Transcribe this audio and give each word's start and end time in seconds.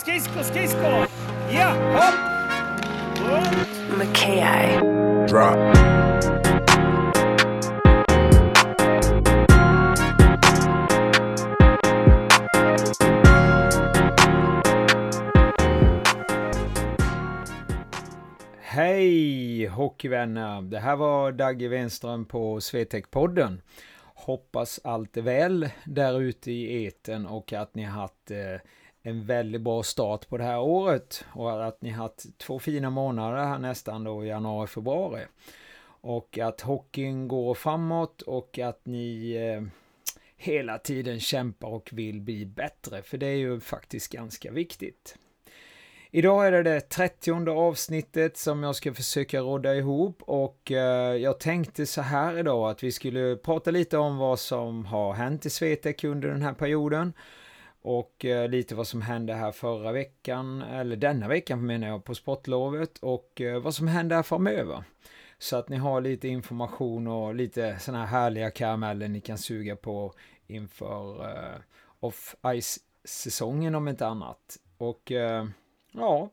skridskor, 0.00 0.42
skridskor! 0.42 1.06
Ja, 1.52 1.68
hopp! 1.92 2.14
Runt! 3.28 3.98
Mackay. 3.98 4.78
Drop. 5.28 5.76
Hej 18.60 19.66
hockeyvänner! 19.66 20.62
Det 20.62 20.78
här 20.78 20.96
var 20.96 21.32
Dagge 21.32 21.68
Wenström 21.68 22.24
på 22.24 22.58
Swetec-podden. 22.60 23.60
Hoppas 24.14 24.80
allt 24.84 25.16
är 25.16 25.22
väl 25.22 25.68
där 25.84 26.20
ute 26.20 26.52
i 26.52 26.84
eten 26.84 27.26
och 27.26 27.52
att 27.52 27.74
ni 27.74 27.82
har 27.84 28.00
haft 28.00 28.30
eh, 28.30 28.36
en 29.02 29.26
väldigt 29.26 29.60
bra 29.60 29.82
start 29.82 30.28
på 30.28 30.36
det 30.36 30.44
här 30.44 30.60
året 30.60 31.24
och 31.32 31.66
att 31.66 31.82
ni 31.82 31.90
haft 31.90 32.38
två 32.38 32.58
fina 32.58 32.90
månader 32.90 33.44
här 33.44 33.58
nästan 33.58 34.04
då 34.04 34.24
januari, 34.24 34.66
februari. 34.66 35.22
Och 36.02 36.38
att 36.38 36.60
hockeyn 36.60 37.28
går 37.28 37.54
framåt 37.54 38.22
och 38.22 38.58
att 38.58 38.86
ni 38.86 39.32
eh, 39.32 39.62
hela 40.36 40.78
tiden 40.78 41.20
kämpar 41.20 41.68
och 41.68 41.90
vill 41.92 42.20
bli 42.20 42.46
bättre, 42.46 43.02
för 43.02 43.18
det 43.18 43.26
är 43.26 43.36
ju 43.36 43.60
faktiskt 43.60 44.12
ganska 44.12 44.50
viktigt. 44.50 45.16
Idag 46.12 46.46
är 46.46 46.52
det 46.52 46.62
det 46.62 46.80
30 46.80 47.50
avsnittet 47.50 48.36
som 48.36 48.62
jag 48.62 48.76
ska 48.76 48.94
försöka 48.94 49.40
rodda 49.40 49.74
ihop 49.74 50.22
och 50.22 50.72
eh, 50.72 51.16
jag 51.16 51.40
tänkte 51.40 51.86
så 51.86 52.02
här 52.02 52.38
idag 52.38 52.70
att 52.70 52.82
vi 52.82 52.92
skulle 52.92 53.36
prata 53.36 53.70
lite 53.70 53.98
om 53.98 54.18
vad 54.18 54.38
som 54.38 54.84
har 54.84 55.12
hänt 55.12 55.46
i 55.46 55.50
Swetec 55.50 56.04
under 56.04 56.28
den 56.28 56.42
här 56.42 56.52
perioden 56.52 57.12
och 57.82 58.24
eh, 58.24 58.48
lite 58.48 58.74
vad 58.74 58.86
som 58.86 59.02
hände 59.02 59.34
här 59.34 59.52
förra 59.52 59.92
veckan, 59.92 60.62
eller 60.62 60.96
denna 60.96 61.28
veckan 61.28 61.66
menar 61.66 61.88
jag, 61.88 62.04
på 62.04 62.14
sportlovet 62.14 62.98
och 62.98 63.40
eh, 63.40 63.60
vad 63.60 63.74
som 63.74 63.88
händer 63.88 64.16
här 64.16 64.22
framöver. 64.22 64.84
Så 65.38 65.56
att 65.56 65.68
ni 65.68 65.76
har 65.76 66.00
lite 66.00 66.28
information 66.28 67.06
och 67.06 67.34
lite 67.34 67.78
sådana 67.78 68.06
här 68.06 68.20
härliga 68.20 68.50
karameller 68.50 69.08
ni 69.08 69.20
kan 69.20 69.38
suga 69.38 69.76
på 69.76 70.14
inför 70.46 71.24
eh, 71.28 71.60
off-ice-säsongen 72.00 73.74
om 73.74 73.88
inte 73.88 74.06
annat. 74.06 74.58
Och 74.78 75.12
eh, 75.12 75.46
ja, 75.92 76.30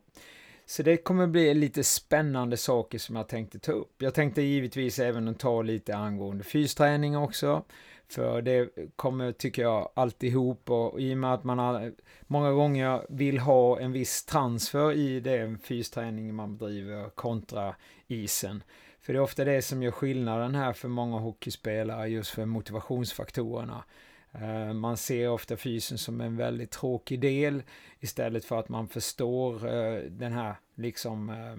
så 0.66 0.82
det 0.82 0.96
kommer 0.96 1.26
bli 1.26 1.54
lite 1.54 1.84
spännande 1.84 2.56
saker 2.56 2.98
som 2.98 3.16
jag 3.16 3.28
tänkte 3.28 3.58
ta 3.58 3.72
upp. 3.72 4.02
Jag 4.02 4.14
tänkte 4.14 4.42
givetvis 4.42 4.98
även 4.98 5.34
ta 5.34 5.62
lite 5.62 5.96
angående 5.96 6.44
fysträning 6.44 7.16
också. 7.16 7.64
För 8.10 8.42
det 8.42 8.70
kommer, 8.96 9.32
tycker 9.32 9.62
jag, 9.62 9.90
alltihop 9.94 10.70
och 10.70 11.00
i 11.00 11.14
och 11.14 11.18
med 11.18 11.34
att 11.34 11.44
man 11.44 11.58
har, 11.58 11.92
många 12.22 12.52
gånger 12.52 13.06
vill 13.08 13.38
ha 13.38 13.80
en 13.80 13.92
viss 13.92 14.24
transfer 14.24 14.92
i 14.92 15.20
den 15.20 15.58
fysträning 15.58 16.34
man 16.34 16.56
bedriver 16.56 17.08
kontra 17.08 17.74
isen. 18.06 18.62
För 19.00 19.12
det 19.12 19.18
är 19.18 19.22
ofta 19.22 19.44
det 19.44 19.62
som 19.62 19.82
gör 19.82 19.90
skillnaden 19.90 20.54
här 20.54 20.72
för 20.72 20.88
många 20.88 21.18
hockeyspelare, 21.18 22.08
just 22.08 22.30
för 22.30 22.44
motivationsfaktorerna. 22.44 23.84
Eh, 24.32 24.72
man 24.72 24.96
ser 24.96 25.28
ofta 25.28 25.56
fysen 25.56 25.98
som 25.98 26.20
en 26.20 26.36
väldigt 26.36 26.70
tråkig 26.70 27.20
del 27.20 27.62
istället 28.00 28.44
för 28.44 28.58
att 28.58 28.68
man 28.68 28.88
förstår 28.88 29.66
eh, 29.66 30.00
den 30.02 30.32
här, 30.32 30.54
liksom, 30.74 31.30
eh, 31.30 31.56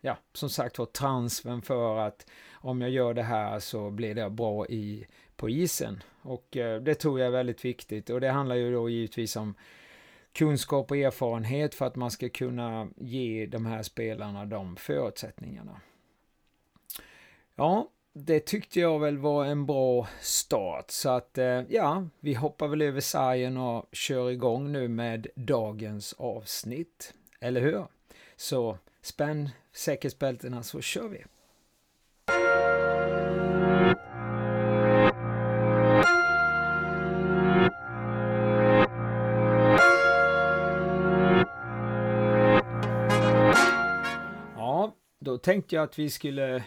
ja, 0.00 0.16
som 0.32 0.50
sagt 0.50 0.78
var, 0.78 0.86
transfern 0.86 1.62
för 1.62 1.98
att 1.98 2.26
om 2.52 2.80
jag 2.80 2.90
gör 2.90 3.14
det 3.14 3.22
här 3.22 3.60
så 3.60 3.90
blir 3.90 4.14
det 4.14 4.30
bra 4.30 4.66
i, 4.66 5.06
på 5.44 5.50
isen. 5.50 6.02
Och 6.22 6.56
eh, 6.56 6.82
det 6.82 6.94
tror 6.94 7.20
jag 7.20 7.26
är 7.26 7.30
väldigt 7.30 7.64
viktigt 7.64 8.10
och 8.10 8.20
det 8.20 8.28
handlar 8.28 8.56
ju 8.56 8.72
då 8.72 8.88
givetvis 8.88 9.36
om 9.36 9.54
kunskap 10.32 10.90
och 10.90 10.96
erfarenhet 10.96 11.74
för 11.74 11.86
att 11.86 11.96
man 11.96 12.10
ska 12.10 12.28
kunna 12.28 12.88
ge 12.96 13.46
de 13.46 13.66
här 13.66 13.82
spelarna 13.82 14.44
de 14.44 14.76
förutsättningarna. 14.76 15.80
Ja, 17.54 17.88
det 18.12 18.40
tyckte 18.40 18.80
jag 18.80 18.98
väl 18.98 19.18
var 19.18 19.44
en 19.44 19.66
bra 19.66 20.08
start. 20.20 20.90
Så 20.90 21.08
att 21.08 21.38
eh, 21.38 21.62
ja, 21.68 22.06
vi 22.20 22.34
hoppar 22.34 22.68
väl 22.68 22.82
över 22.82 23.00
sargen 23.00 23.56
och 23.56 23.88
kör 23.92 24.30
igång 24.30 24.72
nu 24.72 24.88
med 24.88 25.26
dagens 25.34 26.12
avsnitt. 26.12 27.14
Eller 27.40 27.60
hur? 27.60 27.86
Så 28.36 28.78
spänn 29.02 29.50
säkerhetsbältena 29.72 30.62
så 30.62 30.80
kör 30.80 31.08
vi. 31.08 31.24
Tänkte 45.44 45.74
jag 45.74 45.84
att 45.84 45.98
vi 45.98 46.10
skulle 46.10 46.64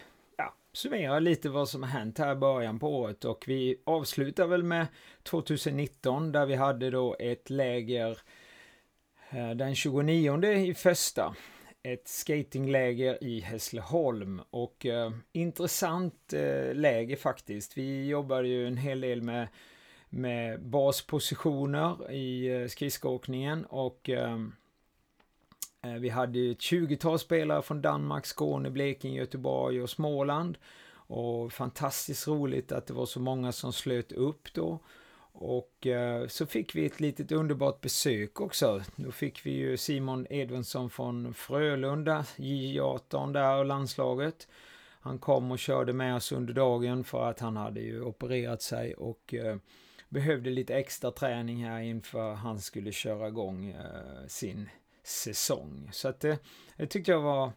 summera 0.73 1.19
lite 1.19 1.49
vad 1.49 1.69
som 1.69 1.83
har 1.83 1.89
hänt 1.89 2.17
här 2.17 2.31
i 2.31 2.35
början 2.35 2.79
på 2.79 2.99
året 2.99 3.25
och 3.25 3.43
vi 3.47 3.81
avslutar 3.83 4.47
väl 4.47 4.63
med 4.63 4.87
2019 5.23 6.31
där 6.31 6.45
vi 6.45 6.55
hade 6.55 6.89
då 6.89 7.15
ett 7.19 7.49
läger 7.49 8.19
eh, 9.29 9.49
den 9.49 9.75
29 9.75 10.45
i 10.45 10.73
första. 10.73 11.35
Ett 11.83 12.07
skatingläger 12.07 13.23
i 13.23 13.39
Hässleholm 13.39 14.41
och 14.49 14.85
eh, 14.85 15.11
intressant 15.31 16.33
eh, 16.33 16.73
läger 16.73 17.15
faktiskt. 17.15 17.77
Vi 17.77 18.07
jobbade 18.07 18.47
ju 18.47 18.67
en 18.67 18.77
hel 18.77 19.01
del 19.01 19.21
med, 19.21 19.47
med 20.09 20.61
baspositioner 20.61 22.11
i 22.11 22.47
eh, 22.47 22.67
skridskoåkningen 22.67 23.65
och 23.65 24.09
Eh, 24.09 24.37
Eh, 25.87 25.99
vi 25.99 26.09
hade 26.09 26.39
ett 26.39 26.59
20-tal 26.59 27.19
spelare 27.19 27.61
från 27.61 27.81
Danmark, 27.81 28.25
Skåne, 28.25 28.69
Blekinge, 28.69 29.17
Göteborg 29.17 29.81
och 29.81 29.89
Småland. 29.89 30.57
Och 31.09 31.53
fantastiskt 31.53 32.27
roligt 32.27 32.71
att 32.71 32.87
det 32.87 32.93
var 32.93 33.05
så 33.05 33.19
många 33.19 33.51
som 33.51 33.73
slöt 33.73 34.11
upp 34.11 34.53
då. 34.53 34.79
Och 35.31 35.87
eh, 35.87 36.27
så 36.27 36.45
fick 36.45 36.75
vi 36.75 36.85
ett 36.85 36.99
litet 36.99 37.31
underbart 37.31 37.81
besök 37.81 38.41
också. 38.41 38.81
Då 38.95 39.11
fick 39.11 39.45
vi 39.45 39.51
ju 39.51 39.77
Simon 39.77 40.27
Edvinsson 40.29 40.89
från 40.89 41.33
Frölunda, 41.33 42.25
J18 42.37 43.33
där 43.33 43.57
och 43.57 43.65
landslaget. 43.65 44.47
Han 44.99 45.19
kom 45.19 45.51
och 45.51 45.59
körde 45.59 45.93
med 45.93 46.15
oss 46.15 46.31
under 46.31 46.53
dagen 46.53 47.03
för 47.03 47.29
att 47.29 47.39
han 47.39 47.57
hade 47.57 47.79
ju 47.79 48.01
opererat 48.01 48.61
sig 48.61 48.93
och 48.93 49.33
eh, 49.33 49.57
behövde 50.09 50.49
lite 50.49 50.75
extra 50.75 51.11
träning 51.11 51.65
här 51.65 51.79
inför 51.79 52.33
han 52.33 52.59
skulle 52.59 52.91
köra 52.91 53.27
igång 53.27 53.75
sin 54.27 54.69
säsong. 55.07 55.89
Så 55.93 56.07
att 56.07 56.19
det, 56.19 56.39
det 56.77 56.87
tyckte 56.87 57.11
jag 57.11 57.21
var 57.21 57.51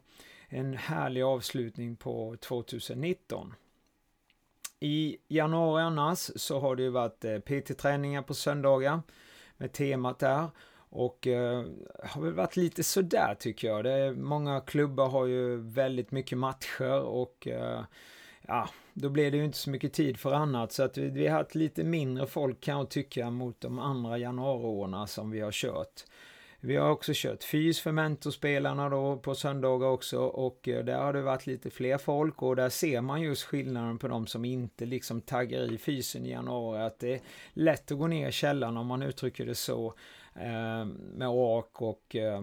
en 0.49 0.73
härlig 0.73 1.21
avslutning 1.21 1.95
på 1.95 2.35
2019. 2.39 3.53
I 4.79 5.17
januari 5.27 5.83
annars 5.83 6.31
så 6.35 6.59
har 6.59 6.75
det 6.75 6.83
ju 6.83 6.89
varit 6.89 7.25
eh, 7.25 7.39
PT-träningar 7.39 8.21
på 8.21 8.33
söndagar 8.33 9.01
med 9.57 9.71
temat 9.73 10.19
där. 10.19 10.47
Och 10.89 11.27
eh, 11.27 11.65
har 12.03 12.21
väl 12.21 12.33
varit 12.33 12.55
lite 12.55 12.83
sådär 12.83 13.35
tycker 13.39 13.67
jag. 13.67 13.83
Det 13.83 13.91
är, 13.91 14.11
många 14.11 14.61
klubbar 14.61 15.07
har 15.07 15.25
ju 15.25 15.57
väldigt 15.57 16.11
mycket 16.11 16.37
matcher 16.37 17.01
och 17.01 17.47
eh, 17.47 17.83
ja, 18.47 18.69
då 18.93 19.09
blir 19.09 19.31
det 19.31 19.37
ju 19.37 19.45
inte 19.45 19.57
så 19.57 19.69
mycket 19.69 19.93
tid 19.93 20.19
för 20.19 20.33
annat. 20.33 20.71
Så 20.71 20.83
att 20.83 20.97
vi, 20.97 21.09
vi 21.09 21.27
har 21.27 21.37
haft 21.37 21.55
lite 21.55 21.83
mindre 21.83 22.27
folk 22.27 22.61
kan 22.61 22.77
jag 22.77 22.89
tycka 22.89 23.29
mot 23.29 23.61
de 23.61 23.79
andra 23.79 24.17
januariårna 24.17 25.07
som 25.07 25.31
vi 25.31 25.39
har 25.39 25.51
kört. 25.51 26.03
Vi 26.63 26.75
har 26.75 26.89
också 26.89 27.11
kört 27.15 27.43
fys 27.43 27.81
för 27.81 27.91
mentorspelarna 27.91 28.89
då 28.89 29.17
på 29.17 29.35
söndagar 29.35 29.87
också 29.87 30.19
och 30.19 30.67
eh, 30.67 30.85
där 30.85 30.97
har 30.97 31.13
det 31.13 31.21
varit 31.21 31.47
lite 31.47 31.69
fler 31.69 31.97
folk 31.97 32.41
och 32.41 32.55
där 32.55 32.69
ser 32.69 33.01
man 33.01 33.21
just 33.21 33.43
skillnaden 33.43 33.97
på 33.97 34.07
de 34.07 34.27
som 34.27 34.45
inte 34.45 34.85
liksom 34.85 35.21
taggar 35.21 35.73
i 35.73 35.77
fysen 35.77 36.25
i 36.25 36.31
januari 36.31 36.81
att 36.81 36.99
det 36.99 37.13
är 37.13 37.21
lätt 37.53 37.91
att 37.91 37.97
gå 37.97 38.07
ner 38.07 38.29
i 38.29 38.31
källaren 38.31 38.77
om 38.77 38.87
man 38.87 39.01
uttrycker 39.01 39.45
det 39.45 39.55
så 39.55 39.93
eh, 40.35 40.85
med 41.13 41.27
AK 41.27 41.81
och 41.81 42.15
eh, 42.15 42.41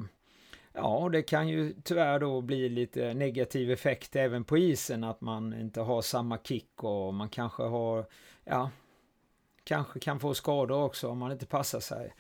Ja, 0.72 1.08
det 1.12 1.22
kan 1.22 1.48
ju 1.48 1.75
tyvärr 1.84 2.19
då 2.19 2.40
bli 2.40 2.69
lite 2.69 3.14
negativ 3.14 3.70
effekt 3.70 4.16
även 4.16 4.44
på 4.44 4.58
isen 4.58 5.04
att 5.04 5.20
man 5.20 5.60
inte 5.60 5.81
har 5.81 6.02
samma 6.02 6.38
kick 6.38 6.84
och 6.84 7.14
man 7.14 7.28
kanske 7.28 7.62
har, 7.62 8.06
ja, 8.44 8.70
kanske 9.64 10.00
kan 10.00 10.20
få 10.20 10.34
skador 10.34 10.82
också 10.82 11.08
om 11.08 11.19
man 11.19 11.32
inte 11.32 11.46
passar 11.46 11.81
sig. 11.81 12.14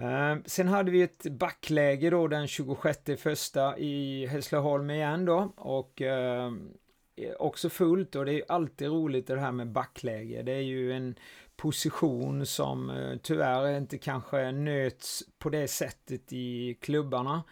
Ehm, 0.00 0.42
sen 0.46 0.68
hade 0.68 0.90
vi 0.90 1.02
ett 1.02 1.26
backläge 1.30 2.10
då 2.10 2.28
den 2.28 2.46
26 2.48 3.00
första 3.18 3.78
i 3.78 4.26
Hässleholm 4.26 4.90
igen 4.90 5.24
då 5.24 5.52
och 5.56 6.02
ehm, 6.02 6.70
e, 7.16 7.34
också 7.34 7.68
fullt 7.68 8.16
och 8.16 8.24
det 8.24 8.32
är 8.32 8.42
alltid 8.48 8.88
roligt 8.88 9.26
det 9.26 9.40
här 9.40 9.52
med 9.52 9.72
backläge. 9.72 10.42
Det 10.42 10.52
är 10.52 10.60
ju 10.60 10.92
en 10.92 11.14
position 11.56 12.46
som 12.46 12.90
eh, 12.90 13.16
tyvärr 13.22 13.76
inte 13.76 13.98
kanske 13.98 14.52
nöts 14.52 15.22
på 15.38 15.48
det 15.50 15.68
sättet 15.68 16.32
i 16.32 16.78
klubbarna. 16.80 17.42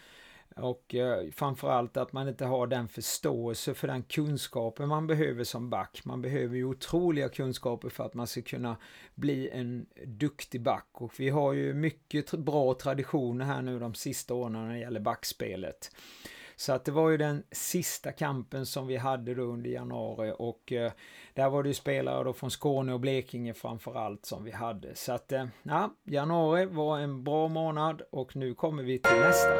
Och 0.60 0.94
eh, 0.94 1.31
framförallt 1.31 1.96
att 1.96 2.12
man 2.12 2.28
inte 2.28 2.44
har 2.44 2.66
den 2.66 2.88
förståelse 2.88 3.75
för 3.75 3.88
den 3.88 4.02
kunskapen 4.02 4.88
man 4.88 5.06
behöver 5.06 5.44
som 5.44 5.70
back. 5.70 6.00
Man 6.05 6.22
behöver 6.22 6.56
ju 6.56 6.64
otroliga 6.64 7.28
kunskaper 7.28 7.88
för 7.88 8.05
att 8.05 8.14
man 8.14 8.26
ska 8.26 8.43
kunna 8.43 8.76
bli 9.14 9.49
en 9.49 9.87
duktig 10.06 10.62
back. 10.62 10.88
Och 10.93 11.20
vi 11.20 11.28
har 11.28 11.52
ju 11.52 11.75
mycket 11.75 12.31
bra 12.31 12.75
traditioner 12.75 13.44
här 13.44 13.62
nu 13.62 13.78
de 13.78 13.94
sista 13.94 14.34
åren 14.34 14.52
när 14.52 14.72
det 14.72 14.78
gäller 14.78 15.00
backspelet. 15.00 15.90
Så 16.60 16.72
att 16.72 16.84
det 16.84 16.93
var 16.93 17.10
ju 17.10 17.16
den 17.16 17.43
sista 17.52 18.12
kampen 18.12 18.66
som 18.66 18.87
vi 18.87 18.96
hade 18.96 19.34
då 19.34 19.43
under 19.43 19.70
januari 19.70 20.32
och 20.38 20.72
eh, 20.72 20.93
där 21.34 21.50
var 21.50 21.62
det 21.62 21.69
ju 21.69 21.75
spelare 21.75 22.25
då 22.25 22.32
från 22.32 22.50
Skåne 22.50 22.93
och 22.93 23.00
Blekinge 23.00 23.55
framförallt 23.55 24.26
som 24.26 24.44
vi 24.44 24.50
hade. 24.50 24.94
Så 24.94 25.12
att 25.12 25.32
eh, 25.32 25.46
ja, 25.62 25.94
januari 26.05 26.66
var 26.66 26.99
en 26.99 27.25
bra 27.25 27.49
månad 27.49 28.02
och 28.10 28.37
nu 28.37 28.55
kommer 28.55 28.82
vi 28.82 28.99
till 28.99 29.16
nästa. 29.16 29.55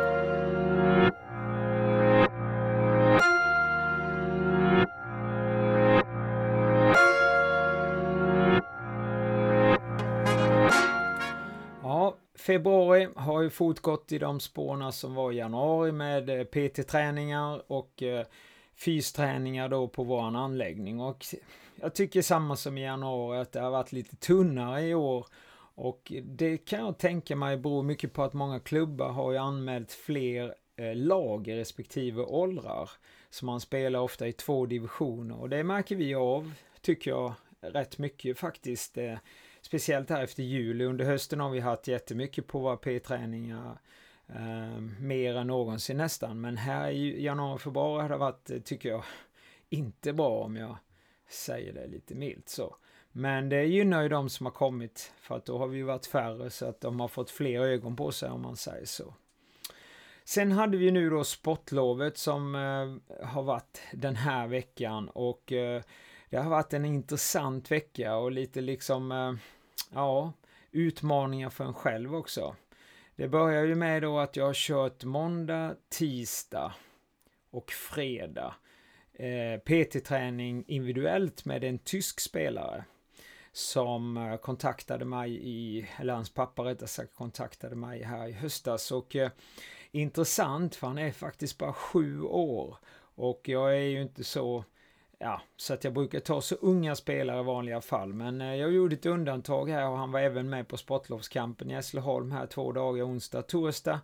Februari 12.49 13.09
har 13.17 13.43
ju 13.43 13.51
fortgått 13.51 14.13
i 14.13 14.19
de 14.19 14.41
spårna 14.41 14.93
som 14.93 15.15
var 15.15 15.33
i 15.33 15.37
januari 15.37 15.93
med 15.93 16.31
eh, 16.31 16.45
PT-träningar 16.45 17.73
och 17.73 18.03
eh, 18.03 18.27
fysträningar 18.77 19.69
då 19.69 19.89
på 19.89 20.05
våran 20.05 20.37
anläggning. 20.37 21.01
Och 21.01 21.25
jag 21.81 21.95
tycker 21.95 22.23
samma 22.23 22.57
som 22.57 22.79
i 22.79 22.83
januari 22.83 23.39
att 23.39 23.53
det 23.53 23.61
har 23.61 23.71
varit 23.71 23.93
lite 23.93 24.17
tunnare 24.17 24.83
i 24.83 24.95
år. 24.95 25.27
Och 25.75 26.13
det 26.25 26.59
kan 26.59 26.81
jag 26.81 26.99
tänka 26.99 27.37
mig 27.37 27.57
beror 27.57 27.83
mycket 27.83 28.13
på 28.13 28.23
att 28.23 28.33
många 28.33 28.61
klubbar 28.61 29.09
har 29.09 29.33
ju 29.33 29.39
anmält 29.39 29.93
fler 29.93 30.55
eh, 30.77 30.97
lag 30.97 31.49
i 31.49 31.57
respektive 31.57 32.23
åldrar. 32.23 32.91
Så 33.31 33.47
man 33.47 33.61
spelar 33.61 34.01
ofta 34.01 34.29
i 34.29 34.33
två 34.33 34.67
divisioner 34.67 35.41
och 35.41 35.49
det 35.49 35.65
märker 35.65 35.97
vi 35.97 36.15
av, 36.15 36.53
tycker 36.81 37.11
jag, 37.11 37.33
rätt 37.61 37.99
mycket 37.99 38.39
faktiskt. 38.39 38.99
Speciellt 39.63 40.11
här 40.11 40.25
efter 40.25 40.43
juli. 40.43 40.85
Under 40.85 41.05
hösten 41.05 41.41
har 41.41 41.51
vi 41.51 41.61
haft 41.61 41.89
jättemycket 41.89 42.47
på 42.47 42.59
våra 42.59 42.77
P-träningar. 42.77 43.79
Eh, 44.29 44.81
mer 45.01 45.37
än 45.37 45.47
någonsin 45.47 45.97
nästan. 45.97 46.41
Men 46.41 46.57
här 46.57 46.91
i 46.91 47.25
januari, 47.25 47.59
februari 47.59 48.03
har 48.03 48.09
det 48.09 48.17
varit, 48.17 48.65
tycker 48.65 48.89
jag, 48.89 49.05
inte 49.69 50.13
bra 50.13 50.45
om 50.45 50.57
jag 50.57 50.77
säger 51.29 51.73
det 51.73 51.87
lite 51.87 52.15
milt 52.15 52.49
så. 52.49 52.77
Men 53.13 53.49
det 53.49 53.65
gynnar 53.65 54.03
ju 54.03 54.09
de 54.09 54.29
som 54.29 54.47
har 54.47 54.53
kommit 54.53 55.13
för 55.21 55.37
att 55.37 55.47
då 55.47 55.59
har 55.59 55.67
vi 55.67 55.83
varit 55.83 56.07
färre 56.07 56.51
så 56.51 56.67
att 56.67 56.81
de 56.81 57.01
har 57.01 57.09
fått 57.09 57.31
fler 57.31 57.61
ögon 57.61 57.97
på 57.97 58.13
sig 58.13 58.31
om 58.31 58.43
man 58.43 58.57
säger 58.57 58.87
så. 58.87 59.15
Sen 60.25 60.53
hade 60.53 60.77
vi 60.77 60.91
nu 60.91 61.11
då 61.11 61.25
sportlovet 61.25 62.19
som 62.19 62.55
eh, 62.55 63.27
har 63.27 63.43
varit 63.43 63.81
den 63.93 64.17
här 64.17 64.47
veckan 64.47 65.09
och 65.09 65.53
eh, 65.53 65.83
det 66.31 66.37
har 66.37 66.51
varit 66.51 66.73
en 66.73 66.85
intressant 66.85 67.71
vecka 67.71 68.17
och 68.17 68.33
lite 68.33 68.61
liksom 68.61 69.13
eh, 69.13 69.33
ja, 69.93 70.33
utmaningar 70.71 71.51
för 71.51 71.65
en 71.65 71.75
själv 71.75 72.15
också. 72.15 72.57
Det 73.17 73.29
börjar 73.29 73.65
ju 73.65 73.75
med 73.75 74.03
då 74.03 74.19
att 74.19 74.37
jag 74.37 74.47
har 74.47 74.55
kört 74.55 75.05
måndag, 75.05 75.77
tisdag 75.89 76.75
och 77.51 77.71
fredag. 77.71 78.55
Eh, 79.13 79.61
PT-träning 79.61 80.65
individuellt 80.67 81.45
med 81.45 81.65
en 81.65 81.79
tysk 81.79 82.21
spelare 82.21 82.85
som 83.53 84.17
eh, 84.17 84.37
kontaktade 84.37 85.05
mig 85.05 85.41
i, 85.43 85.89
eller 85.99 86.15
hans 86.15 86.35
pappa 86.35 86.65
rättare 86.65 86.89
sagt 86.89 87.15
kontaktade 87.15 87.77
mig 87.77 88.03
här 88.03 88.29
i 88.29 88.33
höstas 88.33 88.93
och 88.93 89.17
eh, 89.17 89.31
intressant 89.91 90.75
för 90.75 90.87
han 90.87 90.99
är 90.99 91.13
faktiskt 91.13 91.59
bara 91.59 91.73
sju 91.73 92.23
år 92.23 92.77
och 93.15 93.41
jag 93.45 93.77
är 93.77 93.81
ju 93.83 94.03
inte 94.03 94.25
så 94.25 94.65
Ja, 95.21 95.41
så 95.57 95.75
att 95.75 95.85
jag 95.85 95.93
brukar 95.93 96.21
ta 96.21 96.41
så 96.41 96.55
unga 96.55 96.97
spelare 96.97 97.41
i 97.41 97.45
vanliga 97.45 97.81
fall. 97.81 98.13
Men 98.13 98.41
eh, 98.41 98.55
jag 98.55 98.73
gjorde 98.73 98.95
ett 98.95 99.07
undantag 99.07 99.71
här 99.71 99.89
och 99.89 99.99
han 99.99 100.13
var 100.13 100.21
även 100.21 100.51
med 100.51 100.69
på 100.69 100.77
sportlovskampen 100.77 101.71
i 101.71 101.75
Hässleholm 101.75 102.33
här 102.33 102.47
två 102.47 102.73
dagar, 102.73 103.05
onsdag, 103.05 103.43
torsdag. 103.43 104.01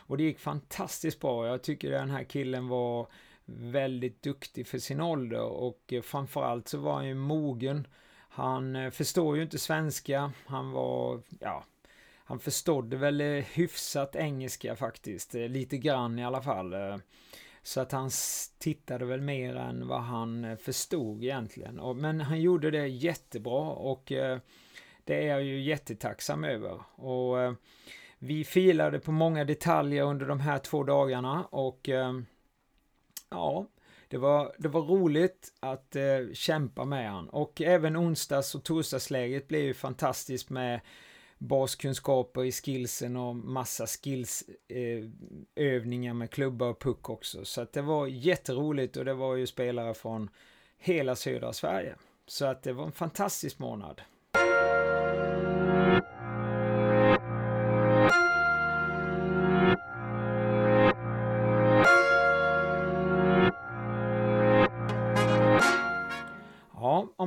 Och 0.00 0.16
det 0.16 0.22
gick 0.22 0.38
fantastiskt 0.38 1.20
bra. 1.20 1.46
Jag 1.46 1.62
tycker 1.62 1.90
den 1.90 2.10
här 2.10 2.24
killen 2.24 2.68
var 2.68 3.06
väldigt 3.44 4.22
duktig 4.22 4.66
för 4.66 4.78
sin 4.78 5.00
ålder 5.00 5.42
och 5.42 5.92
eh, 5.92 6.02
framförallt 6.02 6.68
så 6.68 6.78
var 6.78 6.94
han 6.94 7.06
ju 7.06 7.14
mogen. 7.14 7.86
Han 8.28 8.76
eh, 8.76 8.90
förstår 8.90 9.36
ju 9.36 9.42
inte 9.42 9.58
svenska. 9.58 10.32
Han 10.46 10.70
var, 10.70 11.22
ja, 11.40 11.64
han 12.24 12.38
förstod 12.38 12.94
väl 12.94 13.20
hyfsat 13.52 14.16
engelska 14.16 14.76
faktiskt. 14.76 15.34
Lite 15.34 15.78
grann 15.78 16.18
i 16.18 16.24
alla 16.24 16.42
fall. 16.42 16.74
Så 17.66 17.80
att 17.80 17.92
han 17.92 18.10
tittade 18.58 19.04
väl 19.04 19.20
mer 19.20 19.56
än 19.56 19.88
vad 19.88 20.02
han 20.02 20.44
eh, 20.44 20.56
förstod 20.56 21.24
egentligen. 21.24 21.80
Men 21.96 22.20
han 22.20 22.40
gjorde 22.40 22.70
det 22.70 22.86
jättebra 22.86 23.70
och 23.70 24.12
eh, 24.12 24.38
det 25.04 25.14
är 25.14 25.26
jag 25.26 25.42
ju 25.42 25.60
jättetacksam 25.60 26.44
över. 26.44 26.80
Och 26.94 27.40
eh, 27.40 27.52
vi 28.18 28.44
filade 28.44 28.98
på 28.98 29.12
många 29.12 29.44
detaljer 29.44 30.02
under 30.02 30.26
de 30.26 30.40
här 30.40 30.58
två 30.58 30.84
dagarna 30.84 31.44
och 31.44 31.88
eh, 31.88 32.20
ja, 33.30 33.66
det 34.08 34.18
var, 34.18 34.54
det 34.58 34.68
var 34.68 34.82
roligt 34.82 35.52
att 35.60 35.96
eh, 35.96 36.32
kämpa 36.32 36.84
med 36.84 37.10
han. 37.10 37.28
Och 37.28 37.62
även 37.62 37.96
onsdags 37.96 38.54
och 38.54 38.64
torsdagsläget 38.64 39.48
blev 39.48 39.62
ju 39.62 39.74
fantastiskt 39.74 40.50
med 40.50 40.80
baskunskaper 41.38 42.44
i 42.44 42.52
skillsen 42.52 43.16
och 43.16 43.36
massa 43.36 43.86
skillsövningar 43.86 46.10
eh, 46.10 46.14
med 46.14 46.30
klubba 46.30 46.68
och 46.68 46.80
puck 46.80 47.10
också. 47.10 47.44
Så 47.44 47.60
att 47.60 47.72
det 47.72 47.82
var 47.82 48.06
jätteroligt 48.06 48.96
och 48.96 49.04
det 49.04 49.14
var 49.14 49.34
ju 49.34 49.46
spelare 49.46 49.94
från 49.94 50.30
hela 50.78 51.16
södra 51.16 51.52
Sverige. 51.52 51.96
Så 52.26 52.44
att 52.44 52.62
det 52.62 52.72
var 52.72 52.86
en 52.86 52.92
fantastisk 52.92 53.58
månad. 53.58 54.00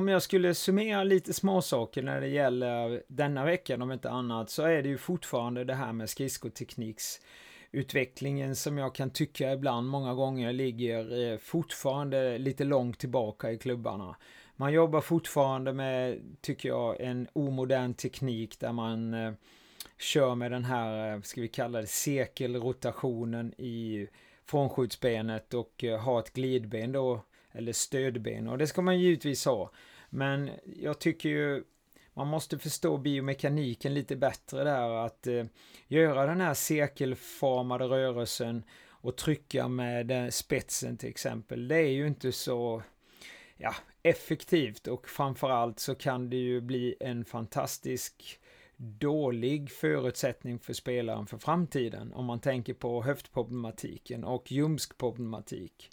Om 0.00 0.08
jag 0.08 0.22
skulle 0.22 0.54
summera 0.54 1.04
lite 1.04 1.32
småsaker 1.32 2.02
när 2.02 2.20
det 2.20 2.28
gäller 2.28 3.02
denna 3.08 3.44
veckan 3.44 3.82
om 3.82 3.92
inte 3.92 4.10
annat 4.10 4.50
så 4.50 4.62
är 4.62 4.82
det 4.82 4.88
ju 4.88 4.98
fortfarande 4.98 5.64
det 5.64 5.74
här 5.74 5.92
med 5.92 6.10
skridskotekniksutvecklingen 6.10 8.56
som 8.56 8.78
jag 8.78 8.94
kan 8.94 9.10
tycka 9.10 9.52
ibland 9.52 9.88
många 9.88 10.14
gånger 10.14 10.52
ligger 10.52 11.32
eh, 11.32 11.38
fortfarande 11.38 12.38
lite 12.38 12.64
långt 12.64 12.98
tillbaka 12.98 13.52
i 13.52 13.58
klubbarna. 13.58 14.16
Man 14.56 14.72
jobbar 14.72 15.00
fortfarande 15.00 15.72
med, 15.72 16.20
tycker 16.40 16.68
jag, 16.68 17.00
en 17.00 17.28
omodern 17.32 17.94
teknik 17.94 18.60
där 18.60 18.72
man 18.72 19.14
eh, 19.14 19.32
kör 19.98 20.34
med 20.34 20.50
den 20.50 20.64
här, 20.64 21.14
eh, 21.14 21.20
ska 21.20 21.40
vi 21.40 21.48
kalla 21.48 21.80
det 21.80 21.86
cirkelrotationen 21.86 23.54
i 23.58 24.08
frånskjutsbenet 24.44 25.54
och 25.54 25.84
eh, 25.84 26.00
har 26.00 26.20
ett 26.20 26.32
glidben 26.32 26.92
då 26.92 27.20
eller 27.52 27.72
stödben 27.72 28.48
och 28.48 28.58
det 28.58 28.66
ska 28.66 28.82
man 28.82 29.00
givetvis 29.00 29.44
ha. 29.44 29.70
Men 30.10 30.50
jag 30.76 30.98
tycker 30.98 31.28
ju 31.28 31.64
man 32.14 32.26
måste 32.26 32.58
förstå 32.58 32.96
biomekaniken 32.96 33.94
lite 33.94 34.16
bättre 34.16 34.64
där 34.64 35.06
att 35.06 35.26
eh, 35.26 35.44
göra 35.86 36.26
den 36.26 36.40
här 36.40 36.54
cirkelformade 36.54 37.84
rörelsen 37.84 38.64
och 38.88 39.16
trycka 39.16 39.68
med 39.68 40.34
spetsen 40.34 40.96
till 40.96 41.08
exempel. 41.08 41.68
Det 41.68 41.76
är 41.76 41.90
ju 41.90 42.06
inte 42.06 42.32
så 42.32 42.82
ja, 43.56 43.74
effektivt 44.02 44.86
och 44.86 45.08
framförallt 45.08 45.78
så 45.78 45.94
kan 45.94 46.30
det 46.30 46.36
ju 46.36 46.60
bli 46.60 46.94
en 47.00 47.24
fantastisk 47.24 48.40
dålig 48.76 49.70
förutsättning 49.70 50.58
för 50.58 50.72
spelaren 50.72 51.26
för 51.26 51.38
framtiden 51.38 52.12
om 52.12 52.24
man 52.24 52.40
tänker 52.40 52.74
på 52.74 53.02
höftproblematiken 53.02 54.24
och 54.24 54.52
ljumskproblematik. 54.52 55.90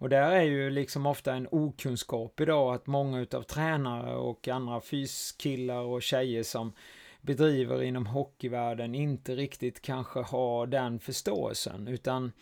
Och 0.00 0.08
där 0.08 0.30
är 0.30 0.42
ju 0.42 0.70
liksom 0.70 1.06
ofta 1.06 1.34
en 1.34 1.48
okunskap 1.50 2.40
idag 2.40 2.74
att 2.74 2.86
många 2.86 3.20
utav 3.20 3.42
tränare 3.42 4.16
och 4.16 4.48
andra 4.48 4.80
fyskillar 4.80 5.80
och 5.80 6.02
tjejer 6.02 6.42
som 6.42 6.72
bedriver 7.20 7.82
inom 7.82 8.06
hockeyvärlden 8.06 8.94
inte 8.94 9.34
riktigt 9.34 9.82
kanske 9.82 10.20
har 10.20 10.66
den 10.66 10.98
förståelsen 10.98 11.88
utan 11.88 12.32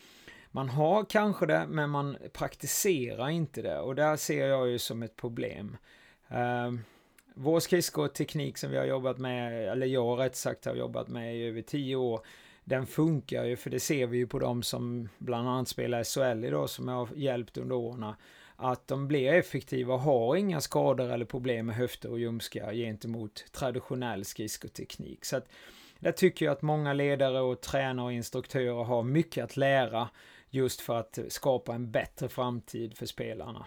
man 0.51 0.69
har 0.69 1.05
kanske 1.05 1.47
det 1.47 1.67
men 1.69 1.91
man 1.91 2.17
praktiserar 2.33 3.29
inte 3.29 3.63
det 3.63 3.79
och 3.79 3.95
där 3.95 4.17
ser 4.17 4.47
jag 4.47 4.69
ju 4.69 4.79
som 4.79 5.03
ett 5.03 5.17
problem. 5.17 5.77
Uh, 6.33 6.79
vår 7.35 7.61
skridskoteknik 7.61 8.59
som 8.59 8.71
vi 8.71 8.79
har 8.79 8.85
jobbat 8.85 9.19
med, 9.19 9.69
eller 9.69 9.87
jag 9.87 10.21
rätt 10.21 10.37
sagt 10.37 10.65
har 10.65 10.75
jobbat 10.75 11.09
med 11.09 11.37
i 11.37 11.43
över 11.43 11.63
tio 11.63 11.97
år, 11.97 12.21
den 12.69 12.87
funkar 12.87 13.45
ju, 13.45 13.57
för 13.57 13.71
det 13.71 13.81
ser 13.81 14.07
vi 14.07 14.19
ju 14.19 14.27
på 14.27 14.39
de 14.39 14.63
som 14.63 15.09
bland 15.19 15.49
annat 15.49 15.69
spelar 15.69 16.05
SHL 16.05 16.45
idag, 16.45 16.71
som 16.71 16.89
jag 16.89 16.95
har 16.95 17.09
hjälpt 17.15 17.57
under 17.57 17.77
åren, 17.77 18.13
att 18.57 18.89
de 18.89 19.09
blir 19.09 19.33
effektiva 19.33 19.95
och 19.95 20.01
har 20.01 20.37
inga 20.37 20.61
skador 20.61 21.11
eller 21.11 21.25
problem 21.25 21.67
med 21.67 21.77
höfter 21.77 22.11
och 22.11 22.19
ljumskar 22.19 22.73
gentemot 22.73 23.45
traditionell 23.53 24.25
skridskoteknik. 24.25 25.25
Så 25.25 25.37
att 25.37 25.49
där 25.99 26.13
tycker 26.13 26.47
jag 26.47 26.53
att 26.53 26.63
många 26.63 26.93
ledare 26.93 27.41
och 27.41 27.61
tränare 27.61 28.07
och 28.07 28.13
instruktörer 28.13 28.85
har 28.85 29.03
mycket 29.03 29.45
att 29.45 29.57
lära 29.57 30.09
just 30.51 30.81
för 30.81 30.99
att 30.99 31.19
skapa 31.29 31.75
en 31.75 31.91
bättre 31.91 32.29
framtid 32.29 32.97
för 32.97 33.07
spelarna. 33.07 33.67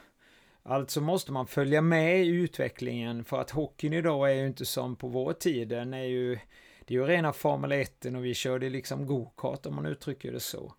Alltså 0.63 1.01
måste 1.01 1.31
man 1.31 1.47
följa 1.47 1.81
med 1.81 2.25
i 2.25 2.27
utvecklingen 2.27 3.23
för 3.23 3.41
att 3.41 3.51
hockeyn 3.51 3.93
idag 3.93 4.31
är 4.31 4.35
ju 4.35 4.47
inte 4.47 4.65
som 4.65 4.95
på 4.95 5.07
vår 5.07 5.33
tid. 5.33 5.67
Den 5.67 5.93
är 5.93 6.03
ju, 6.03 6.39
det 6.85 6.93
är 6.93 6.99
ju 6.99 7.05
rena 7.05 7.33
Formel 7.33 7.71
1 7.71 8.05
och 8.05 8.25
vi 8.25 8.33
körde 8.33 8.69
liksom 8.69 9.05
gokart 9.05 9.65
om 9.65 9.75
man 9.75 9.85
uttrycker 9.85 10.31
det 10.31 10.39
så. 10.39 10.73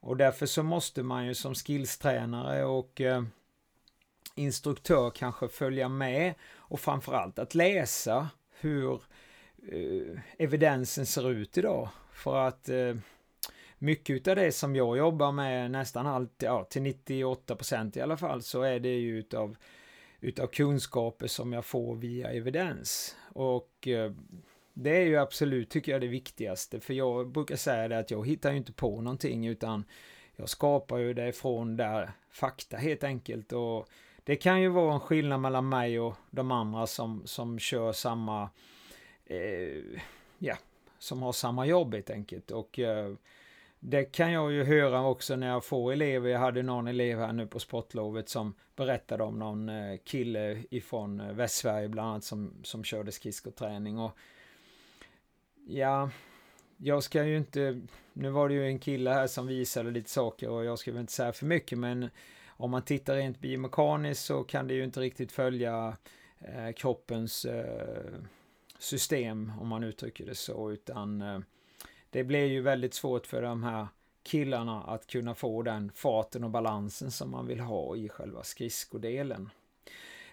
Och 0.00 0.16
därför 0.16 0.46
så 0.46 0.62
måste 0.62 1.02
man 1.02 1.26
ju 1.26 1.34
som 1.34 1.54
skillstränare 1.54 2.64
och 2.64 3.00
eh, 3.00 3.22
instruktör 4.34 5.10
kanske 5.10 5.48
följa 5.48 5.88
med 5.88 6.34
och 6.56 6.80
framförallt 6.80 7.38
att 7.38 7.54
läsa 7.54 8.28
hur 8.60 9.02
eh, 9.72 10.20
evidensen 10.38 11.06
ser 11.06 11.30
ut 11.30 11.58
idag. 11.58 11.88
För 12.12 12.36
att 12.36 12.68
eh, 12.68 12.94
mycket 13.78 14.28
av 14.28 14.36
det 14.36 14.52
som 14.52 14.76
jag 14.76 14.98
jobbar 14.98 15.32
med, 15.32 15.70
nästan 15.70 16.06
allt, 16.06 16.42
ja, 16.42 16.64
till 16.64 16.82
98 16.82 17.56
procent 17.56 17.96
i 17.96 18.00
alla 18.00 18.16
fall, 18.16 18.42
så 18.42 18.62
är 18.62 18.80
det 18.80 18.98
ju 18.98 19.18
utav, 19.18 19.56
utav 20.20 20.46
kunskaper 20.46 21.26
som 21.26 21.52
jag 21.52 21.64
får 21.64 21.96
via 21.96 22.30
evidens. 22.30 23.16
Och 23.32 23.88
eh, 23.88 24.12
det 24.74 24.96
är 24.96 25.06
ju 25.06 25.16
absolut, 25.16 25.70
tycker 25.70 25.92
jag, 25.92 26.00
det 26.00 26.06
viktigaste. 26.06 26.80
För 26.80 26.94
jag 26.94 27.28
brukar 27.28 27.56
säga 27.56 27.88
det 27.88 27.98
att 27.98 28.10
jag 28.10 28.26
hittar 28.26 28.50
ju 28.50 28.56
inte 28.56 28.72
på 28.72 29.00
någonting, 29.00 29.46
utan 29.46 29.84
jag 30.36 30.48
skapar 30.48 30.98
ju 30.98 31.14
det 31.14 31.32
från 31.32 31.76
där 31.76 32.12
fakta 32.30 32.76
helt 32.76 33.04
enkelt. 33.04 33.52
Och 33.52 33.88
det 34.30 34.36
kan 34.36 34.60
ju 34.60 34.68
vara 34.68 34.94
en 34.94 35.00
skillnad 35.00 35.40
mellan 35.40 35.68
mig 35.68 36.00
och 36.00 36.16
de 36.30 36.50
andra 36.52 36.86
som, 36.86 37.22
som 37.24 37.58
kör 37.58 37.92
samma, 37.92 38.50
eh, 39.26 40.00
ja, 40.38 40.56
som 40.98 41.22
har 41.22 41.32
samma 41.32 41.66
jobb 41.66 41.94
helt 41.94 42.10
enkelt. 42.10 42.50
Och 42.50 42.78
eh, 42.78 43.14
det 43.80 44.04
kan 44.04 44.32
jag 44.32 44.52
ju 44.52 44.64
höra 44.64 45.06
också 45.06 45.36
när 45.36 45.46
jag 45.46 45.64
får 45.64 45.92
elever. 45.92 46.30
Jag 46.30 46.38
hade 46.38 46.62
någon 46.62 46.86
elev 46.86 47.18
här 47.18 47.32
nu 47.32 47.46
på 47.46 47.58
sportlovet 47.58 48.28
som 48.28 48.54
berättade 48.76 49.24
om 49.24 49.38
någon 49.38 49.68
eh, 49.68 49.98
kille 50.04 50.62
ifrån 50.70 51.20
eh, 51.20 51.32
Västsverige 51.32 51.88
bland 51.88 52.08
annat 52.08 52.24
som, 52.24 52.54
som 52.62 52.84
körde 52.84 53.12
skridskoträning. 53.12 53.98
Och 53.98 54.12
ja, 55.66 56.10
jag 56.76 57.02
ska 57.02 57.24
ju 57.24 57.36
inte, 57.36 57.80
nu 58.12 58.30
var 58.30 58.48
det 58.48 58.54
ju 58.54 58.66
en 58.66 58.78
kille 58.78 59.10
här 59.10 59.26
som 59.26 59.46
visade 59.46 59.90
lite 59.90 60.10
saker 60.10 60.48
och 60.48 60.64
jag 60.64 60.78
ska 60.78 60.92
väl 60.92 61.00
inte 61.00 61.12
säga 61.12 61.32
för 61.32 61.46
mycket 61.46 61.78
men 61.78 62.10
om 62.60 62.70
man 62.70 62.82
tittar 62.82 63.16
rent 63.16 63.40
biomekaniskt 63.40 64.24
så 64.24 64.44
kan 64.44 64.66
det 64.66 64.74
ju 64.74 64.84
inte 64.84 65.00
riktigt 65.00 65.32
följa 65.32 65.96
eh, 66.38 66.72
kroppens 66.76 67.44
eh, 67.44 68.14
system 68.78 69.52
om 69.60 69.68
man 69.68 69.84
uttrycker 69.84 70.26
det 70.26 70.34
så 70.34 70.70
utan 70.70 71.22
eh, 71.22 71.38
det 72.10 72.24
blir 72.24 72.44
ju 72.44 72.60
väldigt 72.60 72.94
svårt 72.94 73.26
för 73.26 73.42
de 73.42 73.62
här 73.62 73.88
killarna 74.22 74.82
att 74.82 75.06
kunna 75.06 75.34
få 75.34 75.62
den 75.62 75.92
farten 75.94 76.44
och 76.44 76.50
balansen 76.50 77.10
som 77.10 77.30
man 77.30 77.46
vill 77.46 77.60
ha 77.60 77.96
i 77.96 78.08
själva 78.08 78.42
skridskodelen. 78.42 79.50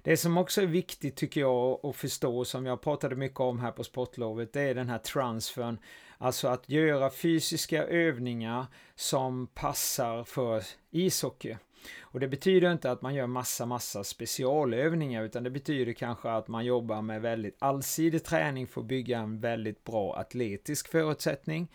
Det 0.02 0.18
som 0.18 0.38
också 0.38 0.62
är 0.62 0.66
viktigt 0.66 1.16
tycker 1.16 1.42
jag 1.42 1.86
att 1.86 1.96
förstå, 1.96 2.46
som 2.46 2.66
jag 2.66 2.82
pratade 2.82 3.16
mycket 3.16 3.40
om 3.40 3.60
här 3.60 3.72
på 3.72 3.84
sportlovet, 3.84 4.54
det 4.54 4.62
är 4.62 4.76
den 4.76 4.90
här 4.90 4.98
transfern. 4.98 5.80
Alltså 6.18 6.48
att 6.48 6.70
göra 6.70 7.10
fysiska 7.10 7.84
övningar 7.84 8.66
som 8.96 9.48
passar 9.48 10.24
för 10.24 10.64
ishockey. 10.92 11.58
Och 12.02 12.20
det 12.20 12.28
betyder 12.28 12.72
inte 12.72 12.92
att 12.92 13.02
man 13.02 13.16
gör 13.16 13.28
massa, 13.28 13.66
massa 13.66 14.04
specialövningar, 14.04 15.24
utan 15.24 15.44
det 15.44 15.50
betyder 15.50 15.94
kanske 15.94 16.30
att 16.30 16.48
man 16.48 16.66
jobbar 16.66 17.02
med 17.02 17.22
väldigt 17.22 17.56
allsidig 17.60 18.24
träning 18.24 18.68
för 18.68 18.82
att 18.82 18.88
bygga 18.88 19.20
en 19.20 19.40
väldigt 19.40 19.84
bra 19.84 20.16
atletisk 20.16 20.88
förutsättning. 20.88 21.68